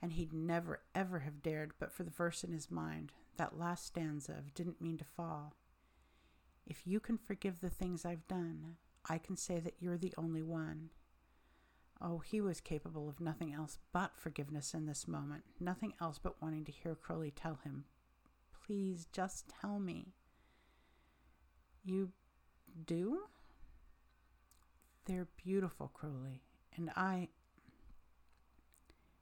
and 0.00 0.12
he'd 0.12 0.32
never, 0.32 0.80
ever 0.94 1.20
have 1.20 1.42
dared 1.42 1.72
but 1.78 1.92
for 1.92 2.02
the 2.02 2.10
verse 2.10 2.44
in 2.44 2.52
his 2.52 2.70
mind, 2.70 3.12
that 3.36 3.58
last 3.58 3.86
stanza 3.86 4.32
of 4.32 4.54
Didn't 4.54 4.80
Mean 4.80 4.98
to 4.98 5.04
Fall. 5.04 5.54
If 6.66 6.86
you 6.86 7.00
can 7.00 7.18
forgive 7.18 7.60
the 7.60 7.70
things 7.70 8.04
I've 8.04 8.26
done, 8.28 8.76
I 9.08 9.18
can 9.18 9.36
say 9.36 9.58
that 9.60 9.76
you're 9.80 9.96
the 9.96 10.14
only 10.18 10.42
one. 10.42 10.90
Oh, 12.00 12.18
he 12.18 12.40
was 12.40 12.60
capable 12.60 13.08
of 13.08 13.20
nothing 13.20 13.52
else 13.52 13.78
but 13.92 14.12
forgiveness 14.16 14.72
in 14.72 14.86
this 14.86 15.08
moment, 15.08 15.42
nothing 15.58 15.94
else 16.00 16.18
but 16.18 16.40
wanting 16.40 16.64
to 16.66 16.72
hear 16.72 16.94
Crowley 16.94 17.32
tell 17.32 17.58
him, 17.64 17.84
Please 18.66 19.08
just 19.12 19.48
tell 19.48 19.80
me. 19.80 20.12
You 21.84 22.10
do? 22.86 23.22
They're 25.06 25.28
beautiful, 25.42 25.88
Crowley, 25.88 26.42
and 26.76 26.90
I. 26.94 27.28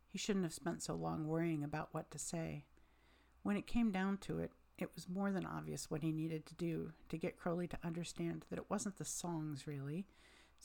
He 0.08 0.18
shouldn't 0.18 0.44
have 0.44 0.52
spent 0.52 0.82
so 0.82 0.94
long 0.94 1.28
worrying 1.28 1.62
about 1.62 1.90
what 1.92 2.10
to 2.10 2.18
say. 2.18 2.64
When 3.42 3.56
it 3.56 3.68
came 3.68 3.92
down 3.92 4.18
to 4.22 4.40
it, 4.40 4.50
it 4.78 4.90
was 4.94 5.08
more 5.08 5.30
than 5.30 5.46
obvious 5.46 5.90
what 5.90 6.02
he 6.02 6.10
needed 6.10 6.44
to 6.46 6.54
do 6.56 6.92
to 7.08 7.16
get 7.16 7.38
Crowley 7.38 7.68
to 7.68 7.78
understand 7.84 8.44
that 8.50 8.58
it 8.58 8.68
wasn't 8.68 8.96
the 8.96 9.04
songs, 9.04 9.66
really. 9.66 10.06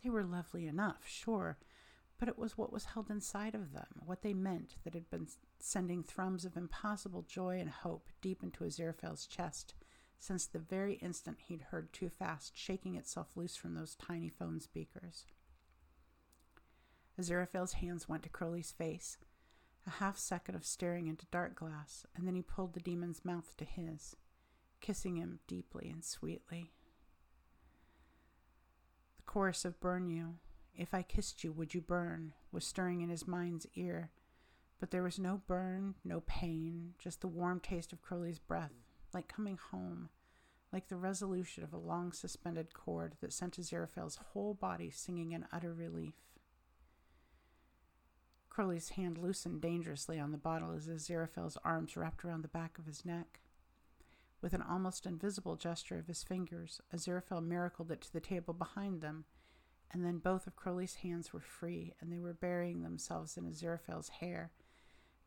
They 0.03 0.09
were 0.09 0.23
lovely 0.23 0.65
enough, 0.67 1.07
sure, 1.07 1.57
but 2.21 2.29
it 2.29 2.37
was 2.37 2.55
what 2.55 2.71
was 2.71 2.85
held 2.85 3.09
inside 3.09 3.55
of 3.55 3.73
them, 3.73 3.87
what 4.05 4.21
they 4.21 4.31
meant 4.31 4.75
that 4.83 4.93
had 4.93 5.09
been 5.09 5.27
sending 5.59 6.03
thrums 6.03 6.45
of 6.45 6.55
impossible 6.55 7.23
joy 7.23 7.57
and 7.59 7.71
hope 7.71 8.07
deep 8.21 8.43
into 8.43 8.63
Aziraphale's 8.63 9.25
chest 9.25 9.73
since 10.19 10.45
the 10.45 10.59
very 10.59 10.93
instant 11.01 11.39
he'd 11.47 11.63
heard 11.71 11.91
Too 11.91 12.09
Fast 12.09 12.55
shaking 12.55 12.93
itself 12.93 13.29
loose 13.35 13.55
from 13.55 13.73
those 13.73 13.95
tiny 13.95 14.29
phone 14.29 14.59
speakers. 14.59 15.25
Aziraphale's 17.19 17.73
hands 17.73 18.07
went 18.07 18.21
to 18.21 18.29
Crowley's 18.29 18.69
face, 18.71 19.17
a 19.87 19.89
half 19.89 20.19
second 20.19 20.53
of 20.53 20.63
staring 20.63 21.07
into 21.07 21.25
dark 21.31 21.55
glass, 21.55 22.05
and 22.15 22.27
then 22.27 22.35
he 22.35 22.43
pulled 22.43 22.75
the 22.75 22.79
demon's 22.81 23.25
mouth 23.25 23.57
to 23.57 23.65
his, 23.65 24.15
kissing 24.79 25.15
him 25.15 25.39
deeply 25.47 25.89
and 25.89 26.05
sweetly. 26.05 26.71
The 29.17 29.23
chorus 29.23 29.65
of 29.65 29.79
Burn 29.79 30.11
You, 30.11 30.35
If 30.75 30.93
I 30.93 31.03
Kissed 31.03 31.43
You, 31.43 31.51
Would 31.51 31.73
You 31.73 31.81
Burn, 31.81 32.33
was 32.51 32.65
stirring 32.65 33.01
in 33.01 33.09
his 33.09 33.27
mind's 33.27 33.67
ear, 33.75 34.11
but 34.79 34.91
there 34.91 35.03
was 35.03 35.19
no 35.19 35.41
burn, 35.47 35.95
no 36.03 36.21
pain, 36.21 36.93
just 36.97 37.21
the 37.21 37.27
warm 37.27 37.59
taste 37.59 37.93
of 37.93 38.01
Crowley's 38.01 38.39
breath, 38.39 38.73
like 39.13 39.27
coming 39.27 39.57
home, 39.71 40.09
like 40.71 40.87
the 40.87 40.95
resolution 40.95 41.63
of 41.63 41.73
a 41.73 41.77
long 41.77 42.11
suspended 42.11 42.73
chord 42.73 43.15
that 43.21 43.33
sent 43.33 43.57
Aziraphale's 43.59 44.17
whole 44.33 44.53
body 44.53 44.89
singing 44.89 45.33
in 45.33 45.45
utter 45.51 45.73
relief. 45.73 46.15
Crowley's 48.49 48.89
hand 48.89 49.17
loosened 49.17 49.61
dangerously 49.61 50.19
on 50.19 50.31
the 50.31 50.37
bottle 50.37 50.73
as 50.73 50.87
Aziraphale's 50.87 51.57
arms 51.63 51.95
wrapped 51.95 52.25
around 52.25 52.41
the 52.41 52.47
back 52.47 52.77
of 52.77 52.85
his 52.85 53.05
neck. 53.05 53.39
With 54.41 54.53
an 54.53 54.61
almost 54.61 55.05
invisible 55.05 55.55
gesture 55.55 55.99
of 55.99 56.07
his 56.07 56.23
fingers, 56.23 56.81
Aziraphale 56.93 57.45
miracled 57.45 57.91
it 57.91 58.01
to 58.01 58.11
the 58.11 58.19
table 58.19 58.53
behind 58.53 59.01
them, 59.01 59.25
and 59.91 60.05
then 60.05 60.17
both 60.17 60.47
of 60.47 60.55
Crowley's 60.55 60.95
hands 60.95 61.33
were 61.33 61.41
free, 61.41 61.93
and 61.99 62.11
they 62.11 62.19
were 62.19 62.33
burying 62.33 62.81
themselves 62.81 63.37
in 63.37 63.45
Aziraphale's 63.45 64.09
hair, 64.09 64.51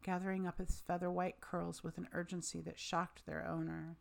gathering 0.03 0.47
up 0.47 0.59
his 0.59 0.83
feather 0.87 1.11
white 1.11 1.41
curls 1.41 1.83
with 1.83 1.99
an 1.99 2.09
urgency 2.13 2.61
that 2.63 2.79
shocked 2.79 3.27
their 3.27 3.47
owner. 3.47 3.97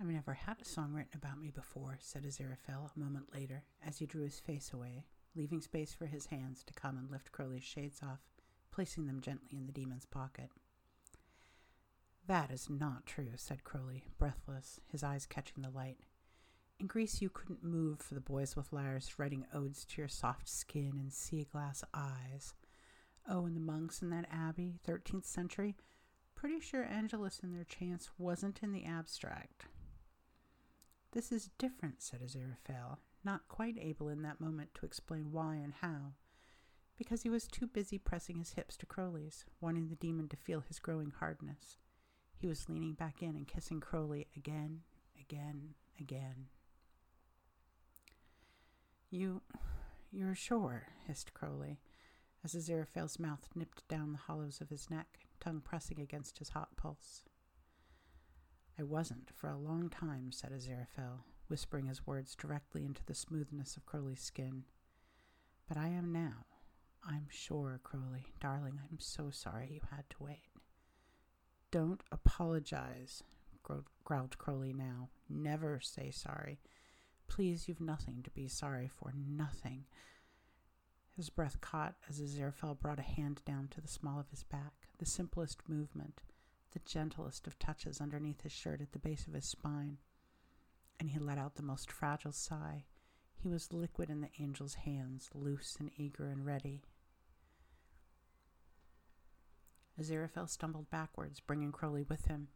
I've 0.00 0.06
never 0.08 0.34
had 0.34 0.60
a 0.60 0.64
song 0.64 0.92
written 0.92 1.16
about 1.16 1.40
me 1.40 1.50
before, 1.50 1.98
said 2.00 2.24
Aziraphale 2.24 2.90
a 2.94 2.98
moment 2.98 3.32
later, 3.34 3.64
as 3.86 3.98
he 3.98 4.06
drew 4.06 4.24
his 4.24 4.40
face 4.40 4.72
away 4.72 5.04
leaving 5.36 5.60
space 5.60 5.92
for 5.92 6.06
his 6.06 6.26
hands 6.26 6.62
to 6.64 6.74
come 6.74 6.96
and 6.96 7.10
lift 7.10 7.32
Crowley's 7.32 7.64
shades 7.64 8.00
off, 8.02 8.20
placing 8.70 9.06
them 9.06 9.20
gently 9.20 9.56
in 9.56 9.66
the 9.66 9.72
demon's 9.72 10.06
pocket. 10.06 10.50
That 12.26 12.50
is 12.50 12.70
not 12.70 13.06
true, 13.06 13.32
said 13.36 13.64
Crowley, 13.64 14.04
breathless, 14.18 14.80
his 14.86 15.02
eyes 15.02 15.26
catching 15.26 15.62
the 15.62 15.70
light. 15.70 15.98
In 16.80 16.86
Greece, 16.86 17.22
you 17.22 17.30
couldn't 17.30 17.62
move 17.62 18.00
for 18.00 18.14
the 18.14 18.20
boys 18.20 18.56
with 18.56 18.72
lyres 18.72 19.18
writing 19.18 19.46
odes 19.54 19.84
to 19.86 20.02
your 20.02 20.08
soft 20.08 20.48
skin 20.48 20.94
and 20.98 21.12
sea 21.12 21.46
glass 21.50 21.84
eyes. 21.94 22.54
Oh, 23.28 23.46
and 23.46 23.56
the 23.56 23.60
monks 23.60 24.02
in 24.02 24.10
that 24.10 24.28
abbey, 24.30 24.80
13th 24.86 25.24
century, 25.24 25.76
pretty 26.34 26.60
sure 26.60 26.84
Angelus 26.84 27.40
and 27.42 27.54
their 27.54 27.64
chants 27.64 28.10
wasn't 28.18 28.60
in 28.62 28.72
the 28.72 28.84
abstract. 28.84 29.66
This 31.12 31.30
is 31.30 31.50
different, 31.58 32.02
said 32.02 32.20
Aziraphale, 32.20 32.98
not 33.24 33.48
quite 33.48 33.78
able 33.80 34.08
in 34.08 34.22
that 34.22 34.40
moment 34.40 34.74
to 34.74 34.84
explain 34.84 35.32
why 35.32 35.54
and 35.54 35.74
how, 35.80 36.14
because 36.98 37.22
he 37.22 37.30
was 37.30 37.46
too 37.46 37.66
busy 37.66 37.98
pressing 37.98 38.38
his 38.38 38.54
hips 38.54 38.76
to 38.78 38.86
Crowley's, 38.86 39.44
wanting 39.60 39.88
the 39.88 39.96
demon 39.96 40.28
to 40.28 40.36
feel 40.36 40.60
his 40.60 40.80
growing 40.80 41.12
hardness. 41.18 41.78
He 42.36 42.48
was 42.48 42.68
leaning 42.68 42.94
back 42.94 43.22
in 43.22 43.36
and 43.36 43.48
kissing 43.48 43.80
Crowley 43.80 44.26
again 44.36 44.82
again, 45.24 45.74
again. 45.98 46.46
You, 49.14 49.42
you're 50.10 50.34
sure, 50.34 50.88
hissed 51.06 51.34
Crowley, 51.34 51.78
as 52.42 52.52
Aziraphale's 52.52 53.20
mouth 53.20 53.48
nipped 53.54 53.86
down 53.86 54.10
the 54.10 54.18
hollows 54.18 54.60
of 54.60 54.70
his 54.70 54.90
neck, 54.90 55.28
tongue 55.38 55.62
pressing 55.64 56.00
against 56.00 56.40
his 56.40 56.48
hot 56.48 56.76
pulse. 56.76 57.22
I 58.76 58.82
wasn't 58.82 59.30
for 59.32 59.48
a 59.48 59.56
long 59.56 59.88
time, 59.88 60.32
said 60.32 60.50
Aziraphale, 60.50 61.20
whispering 61.46 61.86
his 61.86 62.04
words 62.04 62.34
directly 62.34 62.84
into 62.84 63.04
the 63.06 63.14
smoothness 63.14 63.76
of 63.76 63.86
Crowley's 63.86 64.20
skin. 64.20 64.64
But 65.68 65.76
I 65.76 65.90
am 65.90 66.10
now. 66.12 66.46
I'm 67.08 67.28
sure, 67.30 67.78
Crowley. 67.84 68.32
Darling, 68.40 68.80
I'm 68.90 68.98
so 68.98 69.30
sorry 69.30 69.70
you 69.74 69.80
had 69.94 70.10
to 70.10 70.24
wait. 70.24 70.50
Don't 71.70 72.02
apologize, 72.10 73.22
growled 74.02 74.38
Crowley 74.38 74.72
now. 74.72 75.10
Never 75.28 75.78
say 75.80 76.10
sorry. 76.10 76.58
Please, 77.28 77.68
you've 77.68 77.80
nothing 77.80 78.22
to 78.22 78.30
be 78.30 78.48
sorry 78.48 78.88
for. 78.88 79.12
Nothing. 79.14 79.84
His 81.16 81.30
breath 81.30 81.60
caught 81.60 81.94
as 82.08 82.20
Aziraphale 82.20 82.78
brought 82.78 82.98
a 82.98 83.02
hand 83.02 83.40
down 83.44 83.68
to 83.68 83.80
the 83.80 83.88
small 83.88 84.18
of 84.18 84.30
his 84.30 84.42
back, 84.42 84.88
the 84.98 85.06
simplest 85.06 85.68
movement, 85.68 86.22
the 86.72 86.80
gentlest 86.80 87.46
of 87.46 87.58
touches 87.58 88.00
underneath 88.00 88.42
his 88.42 88.52
shirt 88.52 88.80
at 88.80 88.92
the 88.92 88.98
base 88.98 89.26
of 89.26 89.34
his 89.34 89.44
spine. 89.44 89.98
And 90.98 91.10
he 91.10 91.18
let 91.18 91.38
out 91.38 91.54
the 91.54 91.62
most 91.62 91.90
fragile 91.90 92.32
sigh. 92.32 92.84
He 93.36 93.48
was 93.48 93.72
liquid 93.72 94.10
in 94.10 94.20
the 94.20 94.30
angel's 94.40 94.74
hands, 94.74 95.28
loose 95.34 95.76
and 95.78 95.90
eager 95.96 96.28
and 96.28 96.44
ready. 96.44 96.82
Aziraphale 100.00 100.48
stumbled 100.48 100.90
backwards, 100.90 101.40
bringing 101.40 101.70
Crowley 101.70 102.02
with 102.02 102.26
him. 102.26 102.48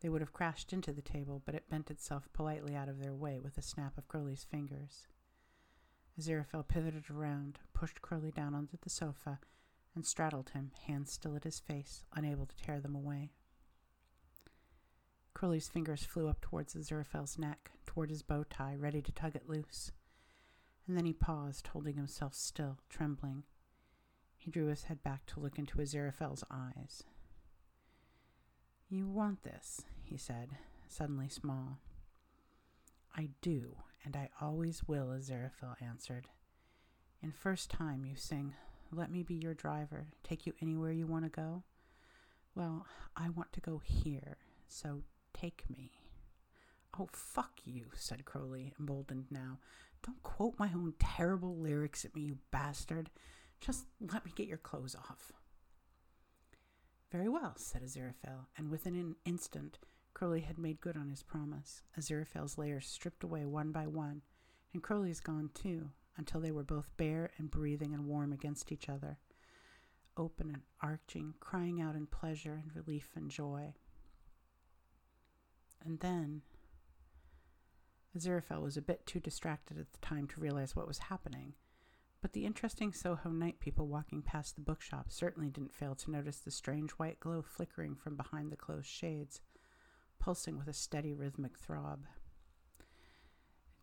They 0.00 0.08
would 0.08 0.22
have 0.22 0.32
crashed 0.32 0.72
into 0.72 0.92
the 0.92 1.02
table, 1.02 1.42
but 1.44 1.54
it 1.54 1.68
bent 1.68 1.90
itself 1.90 2.28
politely 2.32 2.74
out 2.74 2.88
of 2.88 2.98
their 2.98 3.14
way 3.14 3.38
with 3.38 3.58
a 3.58 3.62
snap 3.62 3.98
of 3.98 4.08
Crowley's 4.08 4.44
fingers. 4.44 5.06
Aziraphale 6.18 6.66
pivoted 6.66 7.10
around, 7.10 7.58
pushed 7.74 8.02
Crowley 8.02 8.30
down 8.30 8.54
onto 8.54 8.76
the 8.80 8.90
sofa, 8.90 9.40
and 9.94 10.06
straddled 10.06 10.50
him, 10.50 10.72
hands 10.86 11.12
still 11.12 11.36
at 11.36 11.44
his 11.44 11.60
face, 11.60 12.04
unable 12.14 12.46
to 12.46 12.56
tear 12.56 12.80
them 12.80 12.94
away. 12.94 13.30
Crowley's 15.34 15.68
fingers 15.68 16.04
flew 16.04 16.28
up 16.28 16.40
towards 16.40 16.74
Aziraphale's 16.74 17.38
neck, 17.38 17.70
toward 17.86 18.10
his 18.10 18.22
bow 18.22 18.44
tie, 18.44 18.74
ready 18.74 19.02
to 19.02 19.12
tug 19.12 19.34
it 19.36 19.48
loose. 19.48 19.92
And 20.86 20.96
then 20.96 21.06
he 21.06 21.12
paused, 21.12 21.68
holding 21.68 21.96
himself 21.96 22.34
still, 22.34 22.78
trembling. 22.88 23.44
He 24.36 24.50
drew 24.50 24.66
his 24.66 24.84
head 24.84 25.02
back 25.02 25.26
to 25.26 25.40
look 25.40 25.58
into 25.58 25.78
Aziraphale's 25.78 26.44
eyes. 26.50 27.04
You 28.92 29.06
want 29.06 29.44
this, 29.44 29.82
he 30.02 30.16
said, 30.16 30.48
suddenly 30.88 31.28
small. 31.28 31.78
I 33.16 33.28
do, 33.40 33.76
and 34.04 34.16
I 34.16 34.30
always 34.40 34.82
will, 34.88 35.06
Aziraphale 35.16 35.80
answered. 35.80 36.26
In 37.22 37.30
first 37.30 37.70
time 37.70 38.04
you 38.04 38.16
sing, 38.16 38.54
Let 38.90 39.12
me 39.12 39.22
be 39.22 39.34
your 39.34 39.54
driver, 39.54 40.08
take 40.24 40.44
you 40.44 40.54
anywhere 40.60 40.90
you 40.90 41.06
want 41.06 41.24
to 41.24 41.30
go. 41.30 41.62
Well, 42.56 42.84
I 43.16 43.28
want 43.28 43.52
to 43.52 43.60
go 43.60 43.78
here, 43.78 44.38
so 44.66 45.02
take 45.32 45.70
me. 45.70 45.92
Oh, 46.98 47.08
fuck 47.12 47.60
you, 47.64 47.86
said 47.94 48.24
Crowley, 48.24 48.72
emboldened 48.80 49.26
now. 49.30 49.58
Don't 50.04 50.20
quote 50.24 50.58
my 50.58 50.70
own 50.74 50.94
terrible 50.98 51.56
lyrics 51.56 52.04
at 52.04 52.16
me, 52.16 52.22
you 52.22 52.38
bastard. 52.50 53.10
Just 53.60 53.84
let 54.00 54.24
me 54.24 54.32
get 54.34 54.48
your 54.48 54.58
clothes 54.58 54.96
off. 54.96 55.30
Very 57.10 57.28
well, 57.28 57.54
said 57.56 57.82
Aziraphale, 57.82 58.46
and 58.56 58.70
within 58.70 58.94
an 58.94 59.16
instant 59.24 59.78
Crowley 60.14 60.40
had 60.40 60.58
made 60.58 60.80
good 60.80 60.96
on 60.96 61.08
his 61.08 61.22
promise. 61.22 61.82
Aziraphale's 61.98 62.58
layers 62.58 62.86
stripped 62.86 63.24
away 63.24 63.44
one 63.44 63.72
by 63.72 63.86
one, 63.86 64.22
and 64.72 64.82
Crowley's 64.82 65.20
gone 65.20 65.50
too, 65.54 65.90
until 66.16 66.40
they 66.40 66.50
were 66.50 66.62
both 66.62 66.90
bare 66.96 67.30
and 67.38 67.50
breathing 67.50 67.94
and 67.94 68.06
warm 68.06 68.32
against 68.32 68.70
each 68.70 68.88
other, 68.88 69.18
open 70.16 70.50
and 70.50 70.62
arching, 70.82 71.34
crying 71.40 71.80
out 71.80 71.96
in 71.96 72.06
pleasure 72.06 72.60
and 72.62 72.74
relief 72.74 73.10
and 73.16 73.30
joy. 73.30 73.74
And 75.84 76.00
then 76.00 76.42
Aziraphale 78.16 78.62
was 78.62 78.76
a 78.76 78.82
bit 78.82 79.06
too 79.06 79.20
distracted 79.20 79.78
at 79.78 79.92
the 79.92 79.98
time 79.98 80.26
to 80.28 80.40
realize 80.40 80.76
what 80.76 80.88
was 80.88 80.98
happening, 80.98 81.54
but 82.22 82.32
the 82.32 82.44
interesting 82.44 82.92
Soho 82.92 83.30
night 83.30 83.60
people 83.60 83.86
walking 83.86 84.22
past 84.22 84.54
the 84.54 84.60
bookshop 84.60 85.06
certainly 85.10 85.48
didn't 85.48 85.74
fail 85.74 85.94
to 85.96 86.10
notice 86.10 86.38
the 86.38 86.50
strange 86.50 86.90
white 86.92 87.18
glow 87.18 87.42
flickering 87.42 87.96
from 87.96 88.16
behind 88.16 88.52
the 88.52 88.56
closed 88.56 88.88
shades, 88.88 89.40
pulsing 90.18 90.58
with 90.58 90.68
a 90.68 90.72
steady 90.72 91.14
rhythmic 91.14 91.58
throb. 91.58 92.04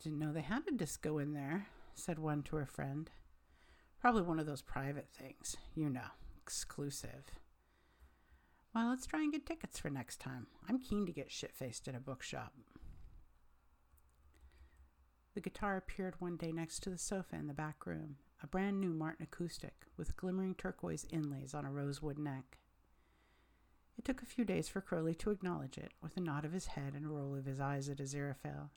Didn't 0.03 0.19
know 0.19 0.31
they 0.31 0.41
had 0.41 0.67
a 0.67 0.71
disco 0.71 1.17
in 1.17 1.33
there, 1.33 1.67
said 1.95 2.19
one 2.19 2.43
to 2.43 2.55
her 2.57 2.67
friend. 2.67 3.09
Probably 3.99 4.21
one 4.21 4.39
of 4.39 4.45
those 4.45 4.61
private 4.61 5.07
things, 5.11 5.57
you 5.73 5.89
know, 5.89 6.01
exclusive. 6.39 7.31
Well, 8.75 8.89
let's 8.89 9.07
try 9.07 9.21
and 9.21 9.31
get 9.31 9.47
tickets 9.47 9.79
for 9.79 9.89
next 9.89 10.19
time. 10.19 10.45
I'm 10.69 10.79
keen 10.79 11.07
to 11.07 11.11
get 11.11 11.31
shit 11.31 11.55
faced 11.55 11.87
at 11.87 11.95
a 11.95 11.99
bookshop. 11.99 12.53
The 15.33 15.41
guitar 15.41 15.77
appeared 15.77 16.15
one 16.19 16.37
day 16.37 16.51
next 16.51 16.81
to 16.83 16.91
the 16.91 16.97
sofa 16.97 17.35
in 17.35 17.47
the 17.47 17.53
back 17.53 17.87
room, 17.87 18.17
a 18.41 18.47
brand 18.47 18.79
new 18.79 18.93
Martin 18.93 19.23
acoustic 19.23 19.85
with 19.97 20.15
glimmering 20.15 20.55
turquoise 20.55 21.07
inlays 21.11 21.53
on 21.53 21.65
a 21.65 21.71
rosewood 21.71 22.17
neck. 22.19 22.59
It 23.97 24.05
took 24.05 24.21
a 24.21 24.27
few 24.27 24.45
days 24.45 24.69
for 24.69 24.79
Crowley 24.79 25.15
to 25.15 25.31
acknowledge 25.31 25.77
it, 25.77 25.91
with 26.01 26.15
a 26.17 26.21
nod 26.21 26.45
of 26.45 26.53
his 26.53 26.67
head 26.67 26.93
and 26.93 27.05
a 27.05 27.09
roll 27.09 27.35
of 27.35 27.45
his 27.45 27.59
eyes 27.59 27.89
at 27.89 27.97
Aziraphale. 27.97 28.69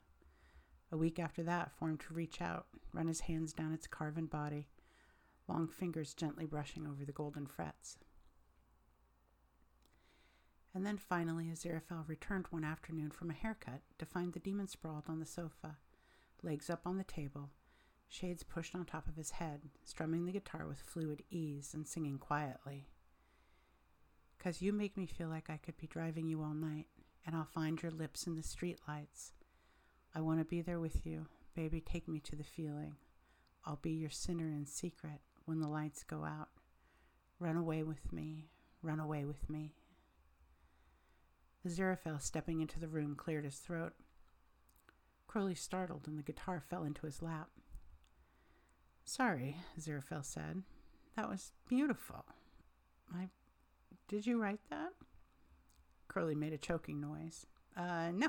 A 0.91 0.97
week 0.97 1.19
after 1.19 1.43
that, 1.43 1.71
for 1.71 1.89
him 1.89 1.97
to 1.99 2.13
reach 2.13 2.41
out, 2.41 2.65
run 2.91 3.07
his 3.07 3.21
hands 3.21 3.53
down 3.53 3.71
its 3.71 3.87
carven 3.87 4.25
body, 4.25 4.67
long 5.47 5.67
fingers 5.67 6.13
gently 6.13 6.45
brushing 6.45 6.87
over 6.87 7.05
the 7.05 7.11
golden 7.11 7.45
frets. 7.45 7.97
And 10.73 10.85
then 10.85 10.97
finally, 10.97 11.45
Aziraphale 11.45 12.07
returned 12.07 12.47
one 12.49 12.63
afternoon 12.63 13.11
from 13.11 13.29
a 13.29 13.33
haircut 13.33 13.81
to 13.99 14.05
find 14.05 14.33
the 14.33 14.39
demon 14.39 14.67
sprawled 14.67 15.05
on 15.07 15.19
the 15.19 15.25
sofa, 15.25 15.77
legs 16.41 16.69
up 16.69 16.81
on 16.85 16.97
the 16.97 17.03
table, 17.03 17.51
shades 18.11 18.43
pushed 18.43 18.75
on 18.75 18.83
top 18.83 19.07
of 19.07 19.15
his 19.15 19.31
head, 19.31 19.61
strumming 19.85 20.25
the 20.25 20.33
guitar 20.33 20.67
with 20.67 20.81
fluid 20.81 21.23
ease 21.29 21.73
and 21.73 21.87
singing 21.87 22.17
quietly. 22.17 22.89
Cause 24.37 24.61
you 24.61 24.73
make 24.73 24.97
me 24.97 25.05
feel 25.05 25.29
like 25.29 25.49
I 25.49 25.57
could 25.57 25.77
be 25.77 25.87
driving 25.87 26.27
you 26.27 26.41
all 26.41 26.53
night, 26.53 26.87
and 27.25 27.35
I'll 27.35 27.45
find 27.45 27.81
your 27.81 27.91
lips 27.91 28.27
in 28.27 28.35
the 28.35 28.43
street 28.43 28.79
lights. 28.87 29.31
I 30.13 30.19
want 30.19 30.39
to 30.39 30.45
be 30.45 30.61
there 30.61 30.79
with 30.79 31.05
you. 31.05 31.27
Baby, 31.55 31.79
take 31.79 32.07
me 32.07 32.19
to 32.19 32.35
the 32.35 32.43
feeling. 32.43 32.95
I'll 33.65 33.79
be 33.81 33.91
your 33.91 34.09
sinner 34.09 34.49
in 34.49 34.65
secret 34.65 35.21
when 35.45 35.61
the 35.61 35.69
lights 35.69 36.03
go 36.03 36.25
out. 36.25 36.49
Run 37.39 37.55
away 37.55 37.83
with 37.83 38.11
me. 38.11 38.49
Run 38.81 38.99
away 38.99 39.23
with 39.23 39.49
me. 39.49 39.73
Aziraphale, 41.65 42.21
stepping 42.21 42.59
into 42.59 42.79
the 42.79 42.87
room, 42.87 43.15
cleared 43.15 43.45
his 43.45 43.57
throat. 43.57 43.93
Crowley 45.27 45.55
startled, 45.55 46.07
and 46.07 46.17
the 46.17 46.23
guitar 46.23 46.61
fell 46.67 46.83
into 46.83 47.05
his 47.05 47.21
lap. 47.21 47.49
Sorry, 49.05 49.57
Aziraphale 49.79 50.25
said. 50.25 50.63
That 51.15 51.29
was 51.29 51.51
beautiful. 51.67 52.25
I. 53.13 53.29
Did 54.07 54.25
you 54.25 54.41
write 54.41 54.59
that? 54.69 54.93
Crowley 56.07 56.35
made 56.35 56.53
a 56.53 56.57
choking 56.57 56.99
noise. 56.99 57.45
Uh, 57.75 58.11
no. 58.13 58.27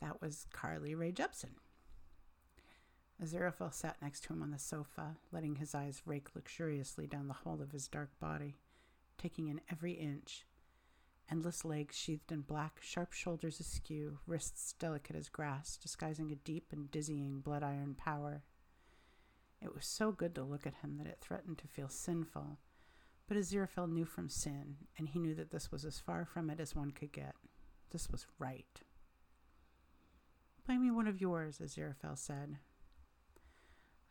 That 0.00 0.20
was 0.20 0.46
Carly 0.52 0.94
Rae 0.94 1.12
Jepsen. 1.12 1.56
Aziraphale 3.22 3.72
sat 3.72 3.96
next 4.02 4.24
to 4.24 4.32
him 4.32 4.42
on 4.42 4.50
the 4.50 4.58
sofa, 4.58 5.16
letting 5.32 5.56
his 5.56 5.74
eyes 5.74 6.02
rake 6.04 6.28
luxuriously 6.34 7.06
down 7.06 7.28
the 7.28 7.34
whole 7.34 7.62
of 7.62 7.72
his 7.72 7.88
dark 7.88 8.10
body, 8.18 8.56
taking 9.18 9.48
in 9.48 9.60
every 9.70 9.92
inch. 9.92 10.44
Endless 11.30 11.64
legs 11.64 11.96
sheathed 11.96 12.32
in 12.32 12.42
black, 12.42 12.80
sharp 12.82 13.12
shoulders 13.12 13.60
askew, 13.60 14.18
wrists 14.26 14.74
delicate 14.78 15.16
as 15.16 15.28
grass, 15.28 15.76
disguising 15.76 16.30
a 16.30 16.36
deep 16.36 16.66
and 16.72 16.90
dizzying 16.90 17.40
blood 17.40 17.62
iron 17.62 17.94
power. 17.94 18.42
It 19.62 19.74
was 19.74 19.86
so 19.86 20.12
good 20.12 20.34
to 20.34 20.42
look 20.42 20.66
at 20.66 20.74
him 20.82 20.96
that 20.98 21.06
it 21.06 21.18
threatened 21.20 21.58
to 21.58 21.68
feel 21.68 21.88
sinful. 21.88 22.58
But 23.26 23.36
Aziraphale 23.38 23.90
knew 23.90 24.04
from 24.04 24.28
sin, 24.28 24.76
and 24.98 25.08
he 25.08 25.18
knew 25.18 25.34
that 25.34 25.50
this 25.50 25.72
was 25.72 25.84
as 25.84 25.98
far 25.98 26.24
from 26.24 26.50
it 26.50 26.60
as 26.60 26.74
one 26.74 26.90
could 26.90 27.12
get. 27.12 27.34
This 27.90 28.10
was 28.10 28.26
right. 28.38 28.80
Play 30.66 30.76
me 30.76 30.90
one 30.90 31.06
of 31.06 31.20
yours, 31.20 31.58
Aziraphale 31.58 32.18
said. 32.18 32.58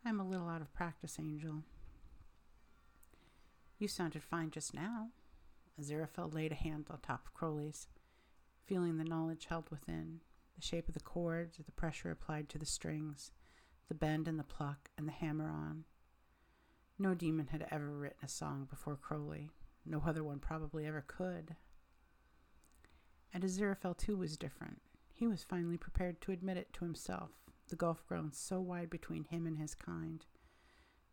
I'm 0.06 0.20
a 0.20 0.28
little 0.28 0.50
out 0.50 0.62
of 0.62 0.74
practice, 0.74 1.18
Angel. 1.20 1.64
You 3.78 3.88
sounded 3.88 4.24
fine 4.24 4.52
just 4.52 4.74
now. 4.74 5.10
Aziraphale 5.80 6.34
laid 6.34 6.52
a 6.52 6.56
hand 6.56 6.88
on 6.90 7.00
top 7.00 7.26
of 7.26 7.34
Crowley's, 7.34 7.88
feeling 8.66 8.98
the 8.98 9.04
knowledge 9.04 9.48
held 9.50 9.70
within, 9.70 10.22
the 10.56 10.62
shape 10.62 10.88
of 10.88 10.94
the 10.94 11.00
chords, 11.00 11.58
the 11.58 11.72
pressure 11.72 12.12
applied 12.12 12.50
to 12.50 12.60
the 12.60 12.66
strings, 12.66 13.32
the 13.88 13.96
bend 13.96 14.28
and 14.28 14.40
the 14.40 14.44
pluck, 14.44 14.90
and 14.98 15.08
the 15.08 15.12
hammer 15.12 15.50
on. 15.50 15.86
No 16.98 17.14
demon 17.14 17.48
had 17.48 17.68
ever 17.72 17.90
written 17.90 18.20
a 18.24 18.28
song 18.28 18.68
before 18.70 18.96
Crowley. 18.96 19.50
No 19.86 20.02
other 20.06 20.24
one 20.24 20.40
probably 20.40 20.86
ever 20.86 21.04
could. 21.06 21.56
And 23.34 23.44
Aziraphale, 23.44 23.98
too, 23.98 24.16
was 24.16 24.38
different. 24.38 24.82
He 25.14 25.28
was 25.28 25.44
finally 25.44 25.78
prepared 25.78 26.22
to 26.22 26.32
admit 26.32 26.58
it 26.58 26.72
to 26.74 26.86
himself, 26.86 27.32
the 27.70 27.76
gulf 27.76 28.06
grown 28.08 28.32
so 28.32 28.60
wide 28.60 28.90
between 28.90 29.26
him 29.26 29.48
and 29.48 29.58
his 29.58 29.76
kind. 29.76 30.26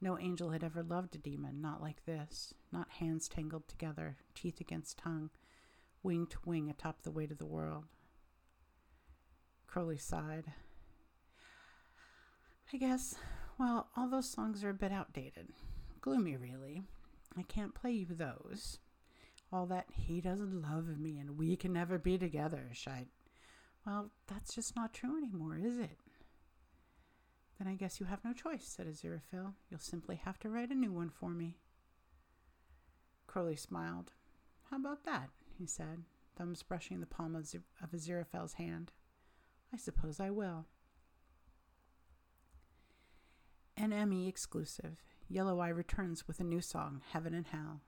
No 0.00 0.18
angel 0.18 0.50
had 0.50 0.64
ever 0.64 0.82
loved 0.82 1.14
a 1.14 1.18
demon, 1.18 1.60
not 1.60 1.82
like 1.82 2.04
this, 2.04 2.54
not 2.72 2.90
hands 2.90 3.28
tangled 3.28 3.68
together, 3.68 4.16
teeth 4.34 4.60
against 4.60 4.98
tongue, 4.98 5.30
wing 6.02 6.26
to 6.28 6.38
wing 6.44 6.70
atop 6.70 7.02
the 7.02 7.10
weight 7.10 7.30
of 7.30 7.38
the 7.38 7.46
world. 7.46 7.84
Crowley 9.66 9.98
sighed. 9.98 10.52
I 12.72 12.76
guess, 12.76 13.16
well, 13.58 13.88
all 13.96 14.08
those 14.08 14.30
songs 14.30 14.62
are 14.62 14.70
a 14.70 14.74
bit 14.74 14.92
outdated. 14.92 15.48
Gloomy, 16.00 16.36
really. 16.36 16.82
I 17.36 17.42
can't 17.42 17.74
play 17.74 17.92
you 17.92 18.06
those. 18.06 18.78
All 19.52 19.66
that 19.66 19.86
he 19.90 20.20
doesn't 20.20 20.62
love 20.62 20.86
me 20.98 21.18
and 21.18 21.36
we 21.36 21.56
can 21.56 21.72
never 21.72 21.98
be 21.98 22.16
together 22.16 22.70
shite. 22.72 23.08
Well, 23.84 24.10
that's 24.28 24.54
just 24.54 24.76
not 24.76 24.92
true 24.92 25.16
anymore, 25.16 25.58
is 25.58 25.78
it? 25.78 25.98
Then 27.58 27.66
I 27.66 27.74
guess 27.74 27.98
you 27.98 28.06
have 28.06 28.24
no 28.24 28.32
choice, 28.32 28.64
said 28.64 28.86
Aziraphale. 28.86 29.54
You'll 29.68 29.80
simply 29.80 30.16
have 30.24 30.38
to 30.40 30.48
write 30.48 30.70
a 30.70 30.74
new 30.74 30.92
one 30.92 31.10
for 31.10 31.30
me. 31.30 31.56
Crowley 33.26 33.56
smiled. 33.56 34.12
How 34.70 34.76
about 34.76 35.04
that? 35.04 35.30
he 35.58 35.66
said, 35.66 36.04
thumbs 36.38 36.62
brushing 36.62 37.00
the 37.00 37.06
palm 37.06 37.36
of, 37.36 37.46
Z- 37.46 37.58
of 37.82 38.52
hand. 38.54 38.92
I 39.74 39.76
suppose 39.76 40.18
I 40.18 40.30
will. 40.30 40.66
NME 43.80 44.28
exclusive. 44.28 45.02
Yellow 45.26 45.58
Eye 45.58 45.70
returns 45.70 46.28
with 46.28 46.38
a 46.38 46.44
new 46.44 46.60
song, 46.60 47.00
Heaven 47.12 47.32
and 47.32 47.46
Hell. 47.46 47.80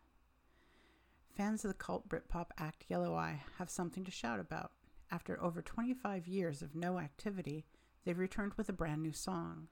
Fans 1.36 1.66
of 1.66 1.68
the 1.68 1.74
cult 1.74 2.08
Britpop 2.08 2.46
act 2.56 2.86
Yellow 2.88 3.14
Eye 3.14 3.42
have 3.58 3.68
something 3.68 4.02
to 4.04 4.10
shout 4.10 4.40
about. 4.40 4.72
After 5.10 5.42
over 5.42 5.60
25 5.60 6.26
years 6.26 6.62
of 6.62 6.74
no 6.74 6.98
activity, 6.98 7.66
they've 8.04 8.18
returned 8.18 8.54
with 8.54 8.70
a 8.70 8.72
brand 8.72 9.02
new 9.02 9.12
song. 9.12 9.68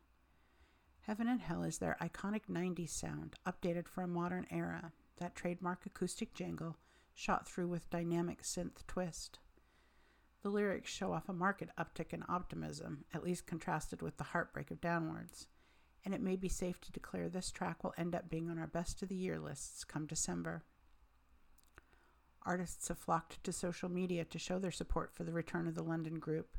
Heaven 1.06 1.26
and 1.26 1.40
Hell 1.40 1.62
is 1.62 1.78
their 1.78 1.96
iconic 2.02 2.42
90s 2.50 2.90
sound, 2.90 3.36
updated 3.46 3.88
for 3.88 4.02
a 4.02 4.06
modern 4.06 4.46
era, 4.50 4.92
that 5.16 5.34
trademark 5.34 5.86
acoustic 5.86 6.34
jingle 6.34 6.76
shot 7.14 7.48
through 7.48 7.68
with 7.68 7.88
dynamic 7.88 8.42
synth 8.42 8.86
twist. 8.86 9.38
The 10.42 10.50
lyrics 10.50 10.90
show 10.90 11.14
off 11.14 11.30
a 11.30 11.32
marked 11.32 11.74
uptick 11.78 12.12
in 12.12 12.24
optimism, 12.28 13.06
at 13.14 13.24
least 13.24 13.46
contrasted 13.46 14.02
with 14.02 14.18
the 14.18 14.24
heartbreak 14.24 14.70
of 14.70 14.82
downwards, 14.82 15.46
and 16.04 16.14
it 16.14 16.20
may 16.20 16.36
be 16.36 16.48
safe 16.48 16.80
to 16.80 16.92
declare 16.92 17.28
this 17.28 17.50
track 17.50 17.82
will 17.82 17.94
end 17.98 18.14
up 18.14 18.28
being 18.30 18.50
on 18.50 18.58
our 18.58 18.66
best 18.66 19.02
of 19.02 19.08
the 19.08 19.14
year 19.14 19.38
lists 19.38 19.84
come 19.84 20.06
December. 20.06 20.62
Artists 22.44 22.88
have 22.88 22.98
flocked 22.98 23.42
to 23.44 23.52
social 23.52 23.90
media 23.90 24.24
to 24.24 24.38
show 24.38 24.58
their 24.58 24.70
support 24.70 25.12
for 25.12 25.24
the 25.24 25.32
return 25.32 25.66
of 25.66 25.74
the 25.74 25.82
London 25.82 26.18
group, 26.18 26.56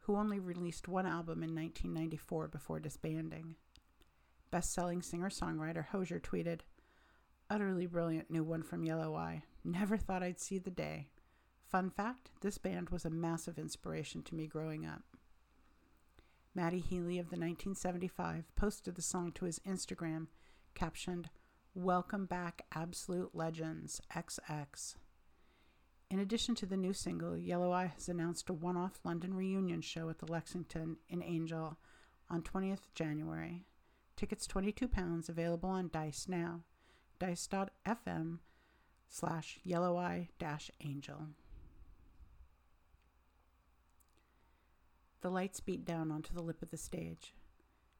who 0.00 0.16
only 0.16 0.38
released 0.38 0.86
one 0.86 1.06
album 1.06 1.42
in 1.42 1.54
1994 1.54 2.48
before 2.48 2.78
disbanding. 2.78 3.56
Best 4.52 4.72
selling 4.72 5.02
singer 5.02 5.30
songwriter 5.30 5.86
Hozier 5.86 6.20
tweeted, 6.20 6.60
Utterly 7.50 7.86
brilliant 7.86 8.30
new 8.30 8.44
one 8.44 8.62
from 8.62 8.84
Yellow 8.84 9.14
Eye. 9.16 9.42
Never 9.64 9.96
thought 9.96 10.22
I'd 10.22 10.40
see 10.40 10.58
the 10.58 10.70
day. 10.70 11.08
Fun 11.68 11.90
fact 11.90 12.30
this 12.40 12.58
band 12.58 12.90
was 12.90 13.04
a 13.04 13.10
massive 13.10 13.58
inspiration 13.58 14.22
to 14.22 14.34
me 14.34 14.46
growing 14.46 14.86
up. 14.86 15.02
Matty 16.56 16.80
Healy 16.80 17.18
of 17.18 17.26
the 17.26 17.36
1975 17.36 18.46
posted 18.56 18.94
the 18.94 19.02
song 19.02 19.30
to 19.32 19.44
his 19.44 19.58
Instagram, 19.68 20.28
captioned, 20.74 21.28
Welcome 21.74 22.24
back, 22.24 22.62
Absolute 22.74 23.34
Legends, 23.34 24.00
XX. 24.10 24.94
In 26.10 26.18
addition 26.18 26.54
to 26.54 26.64
the 26.64 26.78
new 26.78 26.94
single, 26.94 27.36
Yellow 27.36 27.72
Eye 27.72 27.92
has 27.94 28.08
announced 28.08 28.48
a 28.48 28.54
one 28.54 28.78
off 28.78 29.00
London 29.04 29.34
reunion 29.34 29.82
show 29.82 30.08
at 30.08 30.18
the 30.18 30.32
Lexington 30.32 30.96
in 31.10 31.22
Angel 31.22 31.76
on 32.30 32.40
20th 32.40 32.88
January. 32.94 33.66
Tickets 34.16 34.46
£22, 34.46 35.28
available 35.28 35.68
on 35.68 35.90
Dice 35.92 36.24
now. 36.26 36.62
Dice.fm 37.18 38.38
slash 39.10 39.58
yellow 39.62 39.98
eye 39.98 40.30
dash 40.38 40.70
angel. 40.80 41.26
The 45.26 45.32
lights 45.32 45.58
beat 45.58 45.84
down 45.84 46.12
onto 46.12 46.32
the 46.32 46.40
lip 46.40 46.62
of 46.62 46.70
the 46.70 46.76
stage. 46.76 47.34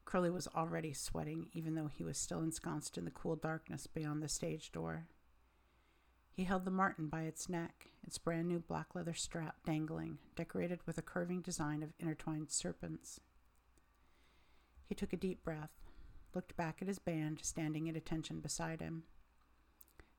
Crowley 0.05 0.31
was 0.31 0.47
already 0.55 0.93
sweating, 0.93 1.49
even 1.55 1.75
though 1.75 1.89
he 1.89 2.05
was 2.05 2.17
still 2.17 2.41
ensconced 2.41 2.97
in 2.97 3.05
the 3.05 3.11
cool 3.11 3.35
darkness 3.35 3.89
beyond 3.89 4.23
the 4.23 4.29
stage 4.29 4.71
door. 4.71 5.09
He 6.31 6.45
held 6.45 6.65
the 6.65 6.71
Martin 6.71 7.09
by 7.09 7.23
its 7.23 7.49
neck, 7.49 7.89
its 8.07 8.17
brand 8.17 8.47
new 8.47 8.61
black 8.61 8.95
leather 8.95 9.13
strap 9.13 9.57
dangling, 9.65 10.19
decorated 10.37 10.79
with 10.87 10.99
a 10.99 11.03
curving 11.03 11.41
design 11.41 11.83
of 11.83 11.95
intertwined 11.99 12.53
serpents. 12.53 13.19
He 14.89 14.95
took 14.95 15.13
a 15.13 15.17
deep 15.17 15.43
breath, 15.43 15.73
looked 16.33 16.57
back 16.57 16.81
at 16.81 16.87
his 16.87 17.01
band 17.01 17.41
standing 17.43 17.89
at 17.89 17.97
attention 17.97 18.39
beside 18.39 18.81
him. 18.81 19.03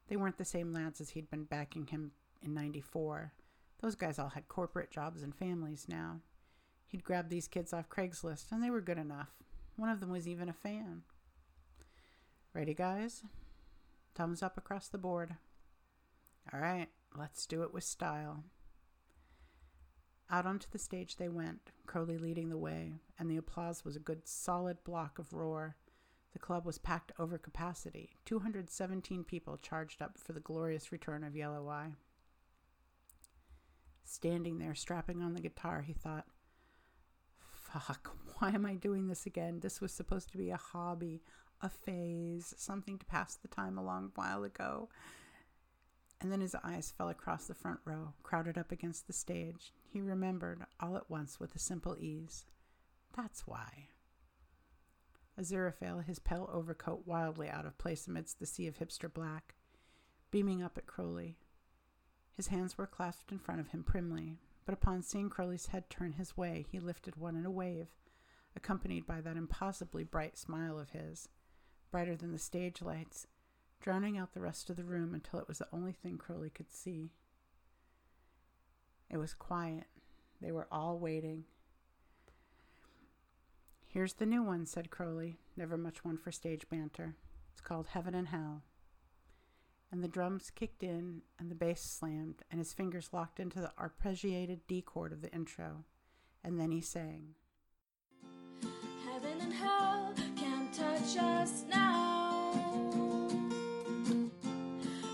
They 0.10 0.18
weren't 0.18 0.40
the 0.40 0.44
same 0.44 0.74
lads 0.74 1.00
as 1.00 1.12
he'd 1.12 1.32
been 1.32 1.46
backing 1.46 1.88
him 1.88 2.12
in 2.42 2.54
94. 2.54 3.32
Those 3.80 3.96
guys 3.96 4.20
all 4.20 4.28
had 4.28 4.50
corporate 4.50 4.92
jobs 4.92 5.24
and 5.24 5.34
families 5.34 5.86
now. 5.88 6.20
He'd 6.88 7.04
grabbed 7.04 7.30
these 7.30 7.48
kids 7.48 7.74
off 7.74 7.90
Craigslist, 7.90 8.52
and 8.52 8.64
they 8.64 8.70
were 8.70 8.82
good 8.82 8.98
enough. 8.98 9.30
One 9.76 9.90
of 9.90 10.00
them 10.00 10.10
was 10.10 10.28
even 10.28 10.50
a 10.50 10.54
fan. 10.54 11.04
Ready, 12.54 12.74
guys? 12.74 13.24
Thumbs 14.16 14.42
up 14.42 14.58
across 14.58 14.88
the 14.88 14.98
board. 14.98 15.36
All 16.52 16.60
right, 16.60 16.88
let's 17.16 17.46
do 17.46 17.62
it 17.62 17.74
with 17.74 17.84
style. 17.84 18.46
Out 20.30 20.46
onto 20.46 20.68
the 20.72 20.80
stage 20.80 21.18
they 21.18 21.30
went, 21.30 21.72
Crowley 21.86 22.18
leading 22.18 22.50
the 22.50 22.58
way, 22.58 22.94
and 23.20 23.30
the 23.30 23.38
applause 23.38 23.86
was 23.86 23.96
a 23.96 24.00
good 24.00 24.28
solid 24.28 24.84
block 24.84 25.20
of 25.20 25.34
roar. 25.34 25.76
The 26.34 26.40
club 26.40 26.66
was 26.66 26.78
packed 26.78 27.12
over 27.20 27.38
capacity. 27.38 28.12
217 28.26 29.24
people 29.24 29.58
charged 29.58 30.02
up 30.02 30.18
for 30.18 30.34
the 30.34 30.40
glorious 30.40 30.92
return 30.92 31.24
of 31.24 31.36
Yellow 31.36 31.70
Eye. 31.70 31.94
Standing 34.04 34.58
there, 34.60 34.76
strapping 34.76 35.22
on 35.22 35.34
the 35.34 35.42
guitar, 35.42 35.82
he 35.82 35.94
thought, 35.94 36.26
Fuck, 37.74 38.16
why 38.40 38.50
am 38.50 38.66
I 38.66 38.76
doing 38.76 39.08
this 39.08 39.26
again? 39.26 39.60
This 39.60 39.82
was 39.82 39.92
supposed 39.92 40.32
to 40.32 40.38
be 40.38 40.50
a 40.50 40.58
hobby, 40.58 41.22
a 41.62 41.70
phase, 41.70 42.54
something 42.58 42.98
to 42.98 43.06
pass 43.06 43.36
the 43.36 43.48
time 43.48 43.78
a 43.78 43.84
long 43.84 44.12
while 44.16 44.44
ago. 44.44 44.90
And 46.20 46.32
then 46.32 46.42
his 46.42 46.56
eyes 46.64 46.94
fell 46.98 47.10
across 47.10 47.46
the 47.46 47.54
front 47.54 47.80
row, 47.86 48.14
crowded 48.24 48.58
up 48.58 48.72
against 48.72 49.06
the 49.06 49.14
stage. 49.14 49.72
He 49.92 50.02
remembered, 50.02 50.66
all 50.80 50.98
at 50.98 51.10
once, 51.10 51.40
with 51.40 51.56
a 51.56 51.60
simple 51.60 51.96
ease. 52.00 52.46
That's 53.16 53.46
why. 53.46 53.90
Aziraphale, 55.40 56.04
his 56.04 56.18
pale 56.18 56.50
overcoat 56.52 57.06
wildly 57.06 57.48
out 57.48 57.68
of 57.68 57.78
place 57.78 58.08
amidst 58.08 58.40
the 58.40 58.48
sea 58.48 58.66
of 58.66 58.80
hipster 58.80 59.12
black, 59.14 59.54
beaming 60.32 60.64
up 60.64 60.78
at 60.78 60.88
Crowley. 60.88 61.38
His 62.36 62.48
hands 62.48 62.78
were 62.78 62.88
clasped 62.88 63.32
in 63.32 63.38
front 63.38 63.60
of 63.60 63.70
him 63.70 63.84
primly, 63.84 64.40
but 64.68 64.74
upon 64.74 65.02
seeing 65.02 65.30
Crowley's 65.30 65.68
head 65.68 65.90
turn 65.90 66.12
his 66.12 66.36
way, 66.36 66.66
he 66.70 66.78
lifted 66.78 67.16
one 67.16 67.38
in 67.38 67.46
a 67.46 67.50
wave, 67.50 67.88
accompanied 68.54 69.08
by 69.08 69.22
that 69.22 69.38
impossibly 69.38 70.04
bright 70.04 70.38
smile 70.38 70.78
of 70.78 70.90
his, 70.90 71.30
brighter 71.90 72.18
than 72.18 72.34
the 72.34 72.38
stage 72.38 72.82
lights, 72.82 73.28
drowning 73.80 74.18
out 74.18 74.34
the 74.34 74.42
rest 74.42 74.70
of 74.70 74.76
the 74.76 74.84
room 74.84 75.14
until 75.14 75.40
it 75.40 75.48
was 75.48 75.60
the 75.60 75.70
only 75.72 75.94
thing 75.94 76.18
Crowley 76.18 76.50
could 76.50 76.70
see. 76.70 77.14
It 79.10 79.16
was 79.16 79.34
quiet. 79.34 79.86
They 80.42 80.52
were 80.52 80.68
all 80.70 81.00
waiting. 81.00 81.46
Here's 83.86 84.16
the 84.16 84.26
new 84.26 84.44
one, 84.44 84.66
said 84.66 84.90
Crowley, 84.90 85.40
never 85.56 85.78
much 85.78 86.04
one 86.04 86.18
for 86.18 86.34
stage 86.34 86.68
banter. 86.70 87.16
It's 87.54 87.62
called 87.62 87.88
Heaven 87.88 88.14
and 88.14 88.28
Hell. 88.28 88.64
And 89.92 90.04
the 90.04 90.10
drums 90.10 90.52
kicked 90.54 90.84
in, 90.84 91.22
and 91.40 91.50
the 91.50 91.56
bass 91.56 91.82
slammed, 91.82 92.44
and 92.52 92.60
his 92.60 92.74
fingers 92.74 93.10
locked 93.14 93.40
into 93.40 93.60
the 93.60 93.72
arpeggiated 93.80 94.60
D 94.68 94.82
chord 94.82 95.14
of 95.14 95.22
the 95.22 95.32
intro. 95.32 95.86
And 96.44 96.60
then 96.60 96.72
he 96.72 96.82
sang. 96.82 97.36
Heaven 99.06 99.40
and 99.42 99.54
hell 99.54 100.14
can't 100.36 100.74
touch 100.74 101.18
us 101.18 101.64
now. 101.70 102.52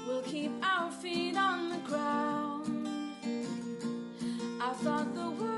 We'll 0.08 0.24
keep 0.24 0.52
our 0.66 0.92
feet 0.92 1.38
on 1.38 1.70
the 1.70 1.78
ground. 1.78 2.88
I 4.60 4.74
thought 4.74 5.14
the 5.14 5.30
world 5.30 5.53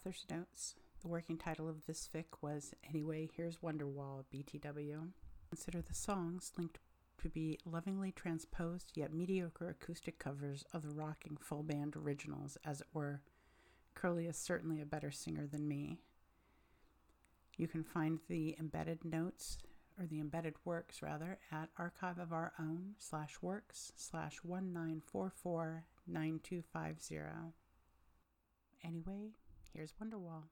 author's 0.00 0.24
notes. 0.30 0.74
The 1.02 1.08
working 1.08 1.36
title 1.36 1.68
of 1.68 1.84
this 1.86 2.08
fic 2.12 2.24
was 2.40 2.72
Anyway, 2.88 3.28
Here's 3.36 3.58
Wonderwall, 3.58 4.24
BTW. 4.32 5.08
Consider 5.50 5.82
the 5.82 5.94
songs 5.94 6.52
linked 6.56 6.78
to 7.18 7.28
be 7.28 7.58
lovingly 7.66 8.10
transposed 8.10 8.92
yet 8.94 9.12
mediocre 9.12 9.68
acoustic 9.68 10.18
covers 10.18 10.64
of 10.72 10.82
the 10.82 10.94
rocking 10.94 11.36
full 11.38 11.62
band 11.62 11.96
originals, 11.96 12.56
as 12.64 12.80
it 12.80 12.86
were. 12.94 13.20
Crowley 13.94 14.26
is 14.26 14.38
certainly 14.38 14.80
a 14.80 14.86
better 14.86 15.10
singer 15.10 15.46
than 15.46 15.68
me. 15.68 15.98
You 17.58 17.68
can 17.68 17.84
find 17.84 18.20
the 18.26 18.56
embedded 18.58 19.04
notes, 19.04 19.58
or 19.98 20.06
the 20.06 20.20
embedded 20.20 20.54
works 20.64 21.02
rather, 21.02 21.38
at 21.52 21.68
archive 21.76 22.18
of 22.18 22.32
our 22.32 22.54
own 22.58 22.94
slash 22.98 23.36
works 23.42 23.92
slash 23.96 24.38
1944 24.42 25.84
9250. 26.06 27.52
Anyway, 28.82 29.32
Here's 29.72 29.92
Wonderwall. 29.92 30.48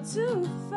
to 0.00 0.69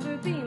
never 0.00 0.16
been. 0.16 0.43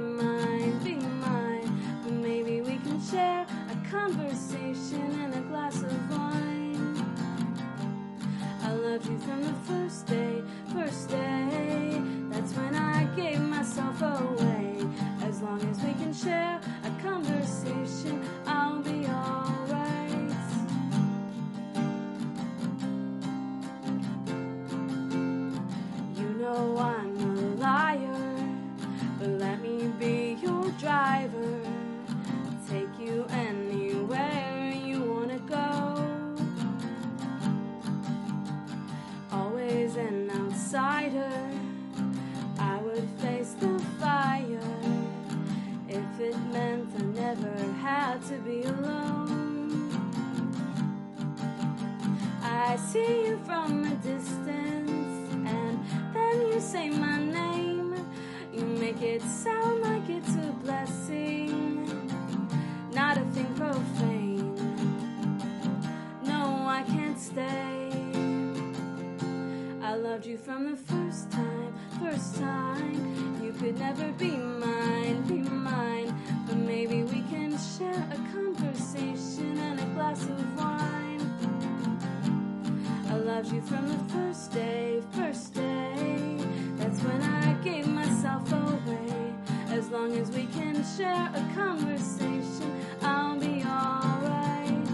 long 90.08 90.18
as 90.20 90.30
we 90.32 90.46
can 90.48 90.76
share 90.96 91.30
a 91.34 91.54
conversation, 91.54 92.72
I'll 93.02 93.38
be 93.40 93.64
alright. 93.64 94.88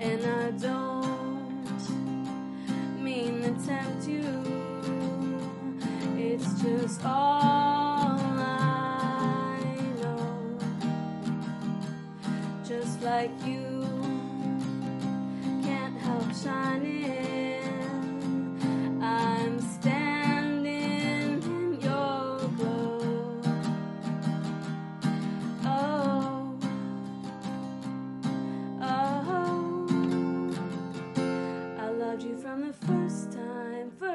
And 0.00 0.24
I 0.24 0.50
don't 0.52 1.78
mean 3.02 3.42
to 3.42 3.66
tempt 3.66 4.08
you, 4.08 4.42
it's 6.16 6.62
just 6.62 7.04
all 7.04 8.18
I 8.18 9.58
know. 10.00 10.58
Just 12.66 13.02
like 13.02 13.30
you 13.44 13.86
can't 15.62 15.98
help 15.98 16.34
shining. 16.42 16.95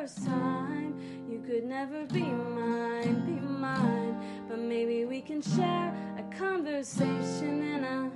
first 0.01 0.25
time. 0.25 0.95
You 1.29 1.39
could 1.45 1.63
never 1.63 2.05
be 2.07 2.23
mine, 2.23 3.23
be 3.27 3.39
mine. 3.39 4.17
But 4.49 4.57
maybe 4.57 5.05
we 5.05 5.21
can 5.21 5.43
share 5.43 5.93
a 6.17 6.23
conversation 6.35 7.61
and 7.73 7.85
I. 7.85 8.09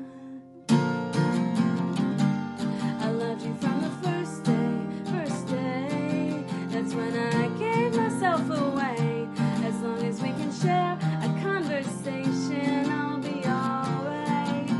I 3.06 3.10
loved 3.12 3.44
you 3.44 3.54
from 3.62 3.82
the 3.84 3.92
first 4.02 4.44
day, 4.46 4.80
first 5.12 5.48
day. 5.48 6.44
That's 6.70 6.96
when 6.96 7.16
I 7.16 7.50
gave 7.60 7.96
myself 7.96 8.50
away. 8.50 9.28
As 9.64 9.80
long 9.82 10.02
as 10.04 10.20
we 10.24 10.30
can 10.30 10.52
share 10.52 10.98
a 11.22 11.30
conversation, 11.44 12.90
I'll 12.90 13.20
be 13.20 13.46
alright. 13.46 14.72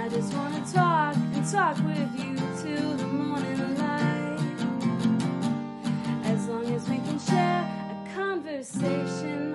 I 0.00 0.08
just 0.10 0.34
wanna 0.34 0.64
talk 0.72 1.14
and 1.14 1.48
talk 1.48 1.76
with 1.84 2.15
you. 2.15 2.15
conversation. 8.72 9.45